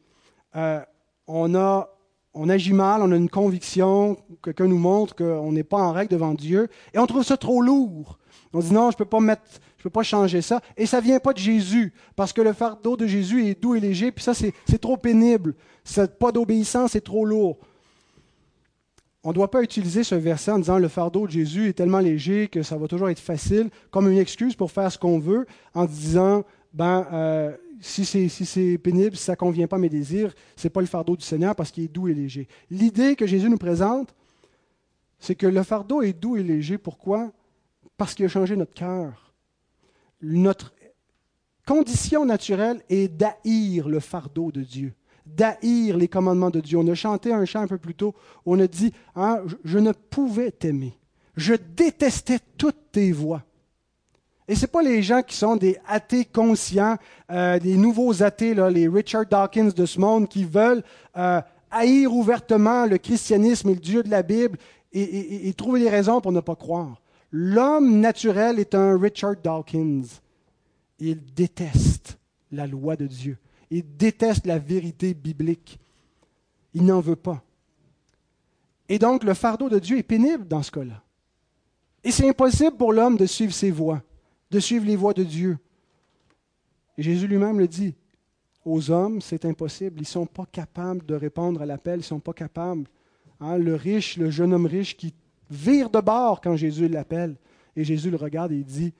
[0.56, 0.80] Euh,
[1.26, 1.88] on, a,
[2.34, 6.12] on agit mal, on a une conviction, quelqu'un nous montre qu'on n'est pas en règle
[6.12, 8.18] devant Dieu, et on trouve ça trop lourd.
[8.52, 9.42] On dit non, je ne peux pas mettre,
[9.76, 10.60] je peux pas changer ça.
[10.76, 13.74] Et ça ne vient pas de Jésus, parce que le fardeau de Jésus est doux
[13.74, 15.54] et léger, puis ça, c'est trop pénible.
[16.18, 17.58] Pas d'obéissance, c'est trop lourd.
[19.28, 21.98] On ne doit pas utiliser ce verset en disant le fardeau de Jésus est tellement
[21.98, 25.44] léger que ça va toujours être facile, comme une excuse pour faire ce qu'on veut,
[25.74, 30.32] en disant ben, euh, si c'est pénible, si ça ne convient pas à mes désirs,
[30.56, 32.48] ce n'est pas le fardeau du Seigneur parce qu'il est doux et léger.
[32.70, 34.14] L'idée que Jésus nous présente,
[35.18, 36.78] c'est que le fardeau est doux et léger.
[36.78, 37.30] Pourquoi?
[37.98, 39.34] Parce qu'il a changé notre cœur.
[40.22, 40.72] Notre
[41.66, 44.94] condition naturelle est d'haïr le fardeau de Dieu,
[45.36, 46.78] d'haïr les commandements de Dieu.
[46.78, 48.14] On a chanté un chant un peu plus tôt
[48.46, 50.98] on a dit hein, Je ne pouvais t'aimer.
[51.36, 53.42] Je détestais toutes tes voix.
[54.48, 56.96] Et ce pas les gens qui sont des athées conscients,
[57.30, 60.82] euh, des nouveaux athées, les Richard Dawkins de ce monde, qui veulent
[61.18, 64.56] euh, haïr ouvertement le christianisme et le Dieu de la Bible
[64.92, 67.02] et, trouver des raisons pour ne pas croire.
[67.30, 70.04] L'homme naturel est un Richard Dawkins.
[70.98, 72.18] Il déteste
[72.50, 73.36] la loi de Dieu.
[73.70, 75.78] Il déteste la vérité biblique.
[76.74, 77.42] Il n'en veut pas.
[78.88, 81.02] Et donc, le fardeau de Dieu est pénible dans ce cas-là.
[82.04, 84.02] Et c'est impossible pour l'homme de suivre ses voies,
[84.50, 85.58] de suivre les voies de Dieu.
[86.96, 87.94] Et Jésus lui-même le dit,
[88.64, 89.98] aux hommes, c'est impossible.
[89.98, 92.84] Ils ne sont pas capables de répondre à l'appel, ils ne sont pas capables.
[93.40, 95.14] Hein, le riche, le jeune homme riche qui
[95.50, 97.36] vire de bord quand Jésus l'appelle.
[97.76, 98.92] Et Jésus le regarde et il dit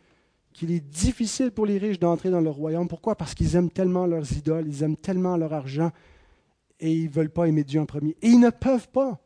[0.53, 2.89] qu'il est difficile pour les riches d'entrer dans le royaume.
[2.89, 3.15] Pourquoi?
[3.15, 5.91] Parce qu'ils aiment tellement leurs idoles, ils aiment tellement leur argent
[6.81, 8.17] et ils ne veulent pas aimer Dieu en premier.
[8.23, 9.21] Et ils ne peuvent pas.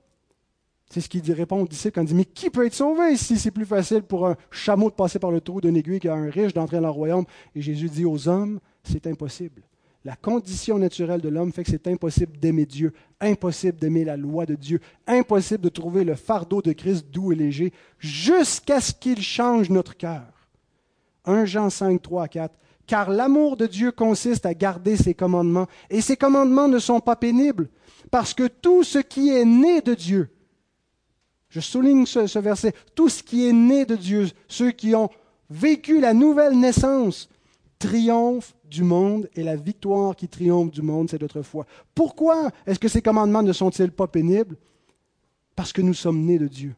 [0.90, 3.38] C'est ce qu'il répond aux disciples quand il dit Mais qui peut être sauvé si
[3.38, 6.52] c'est plus facile pour un chameau de passer par le trou d'une aiguille qu'un riche
[6.52, 9.62] d'entrer dans le royaume Et Jésus dit aux hommes C'est impossible.
[10.04, 14.46] La condition naturelle de l'homme fait que c'est impossible d'aimer Dieu, impossible d'aimer la loi
[14.46, 19.22] de Dieu, impossible de trouver le fardeau de Christ doux et léger, jusqu'à ce qu'il
[19.22, 20.31] change notre cœur.
[21.24, 22.54] 1 Jean 5, 3 4.
[22.86, 27.16] Car l'amour de Dieu consiste à garder ses commandements, et ses commandements ne sont pas
[27.16, 27.68] pénibles,
[28.10, 30.30] parce que tout ce qui est né de Dieu,
[31.48, 35.10] je souligne ce, ce verset, tout ce qui est né de Dieu, ceux qui ont
[35.48, 37.28] vécu la nouvelle naissance,
[37.78, 41.42] triomphe du monde et la victoire qui triomphe du monde, c'est notre.
[41.94, 44.56] Pourquoi est-ce que ces commandements ne sont-ils pas pénibles?
[45.54, 46.74] Parce que nous sommes nés de Dieu.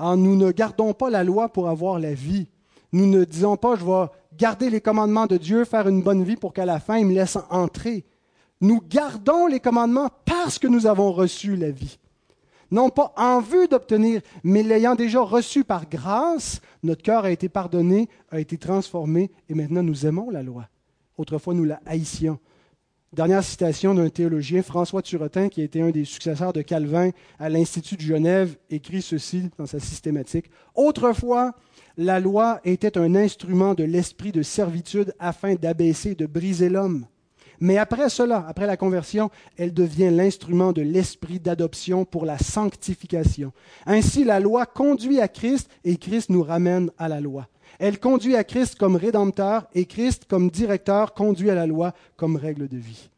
[0.00, 2.48] Nous ne gardons pas la loi pour avoir la vie.
[2.92, 6.36] Nous ne disons pas, je vais garder les commandements de Dieu, faire une bonne vie
[6.36, 8.04] pour qu'à la fin, il me laisse entrer.
[8.60, 11.98] Nous gardons les commandements parce que nous avons reçu la vie
[12.70, 17.48] non pas en vue d'obtenir, mais l'ayant déjà reçu par grâce, notre cœur a été
[17.48, 20.68] pardonné, a été transformé, et maintenant nous aimons la loi.
[21.16, 22.38] Autrefois, nous la haïssions.
[23.14, 27.48] Dernière citation d'un théologien, François Turetin, qui a été un des successeurs de Calvin à
[27.48, 30.50] l'Institut de Genève, écrit ceci dans sa systématique.
[30.74, 31.54] Autrefois,
[31.96, 37.06] la loi était un instrument de l'esprit de servitude afin d'abaisser, de briser l'homme.
[37.60, 43.52] Mais après cela, après la conversion, elle devient l'instrument de l'esprit d'adoption pour la sanctification.
[43.86, 47.48] Ainsi, la loi conduit à Christ et Christ nous ramène à la loi.
[47.78, 52.36] Elle conduit à Christ comme rédempteur et Christ comme directeur conduit à la loi comme
[52.36, 53.10] règle de vie.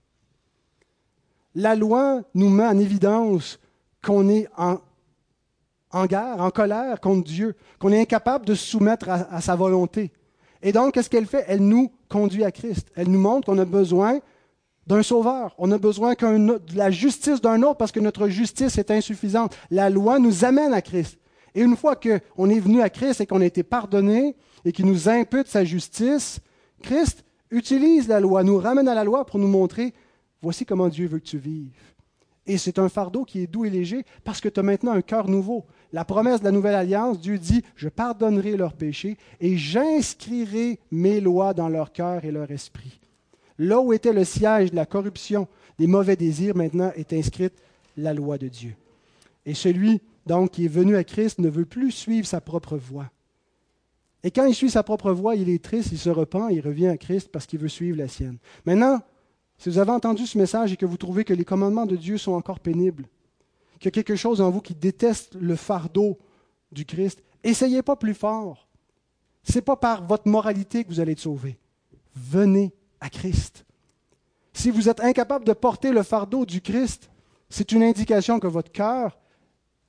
[1.54, 3.58] La loi nous met en évidence
[4.04, 9.40] qu'on est en, guerre, en colère contre Dieu, qu'on est incapable de se soumettre à
[9.40, 10.12] sa volonté.
[10.62, 11.44] Et donc, qu'est-ce qu'elle fait?
[11.48, 12.90] Elle nous conduit à Christ.
[12.94, 14.20] Elle nous montre qu'on a besoin
[14.86, 15.54] d'un sauveur.
[15.58, 19.56] On a besoin de la justice d'un autre parce que notre justice est insuffisante.
[19.70, 21.18] La loi nous amène à Christ.
[21.54, 24.86] Et une fois qu'on est venu à Christ et qu'on a été pardonné et qu'il
[24.86, 26.40] nous impute sa justice,
[26.82, 29.92] Christ utilise la loi, nous ramène à la loi pour nous montrer,
[30.42, 31.72] voici comment Dieu veut que tu vives.
[32.46, 35.02] Et c'est un fardeau qui est doux et léger parce que tu as maintenant un
[35.02, 35.66] cœur nouveau.
[35.92, 41.20] La promesse de la nouvelle alliance, Dieu dit, je pardonnerai leurs péchés et j'inscrirai mes
[41.20, 42.98] lois dans leur cœur et leur esprit.
[43.58, 45.46] Là où était le siège de la corruption,
[45.78, 47.54] des mauvais désirs, maintenant est inscrite
[47.96, 48.74] la loi de Dieu.
[49.44, 53.10] Et celui, donc, qui est venu à Christ ne veut plus suivre sa propre voie.
[54.22, 56.88] Et quand il suit sa propre voie, il est triste, il se repent, il revient
[56.88, 58.38] à Christ parce qu'il veut suivre la sienne.
[58.66, 59.00] Maintenant,
[59.56, 62.18] si vous avez entendu ce message et que vous trouvez que les commandements de Dieu
[62.18, 63.06] sont encore pénibles,
[63.78, 66.18] qu'il y a quelque chose en vous qui déteste le fardeau
[66.70, 68.68] du Christ, essayez pas plus fort.
[69.42, 71.58] Ce n'est pas par votre moralité que vous allez être sauvé.
[72.14, 73.64] Venez à Christ.
[74.52, 77.10] Si vous êtes incapable de porter le fardeau du Christ,
[77.48, 79.18] c'est une indication que votre cœur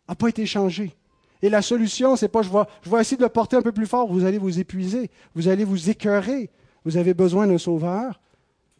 [0.07, 0.95] n'a pas été changé.
[1.41, 3.71] Et la solution, c'est pas je vais, je vais essayer de le porter un peu
[3.71, 6.49] plus fort, vous allez vous épuiser, vous allez vous écœurer.
[6.83, 8.19] Vous avez besoin d'un sauveur.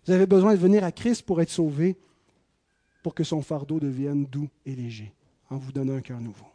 [0.06, 1.98] Vous avez besoin de venir à Christ pour être sauvé
[3.04, 5.14] pour que son fardeau devienne doux et léger,
[5.50, 6.51] en vous donnant un cœur nouveau.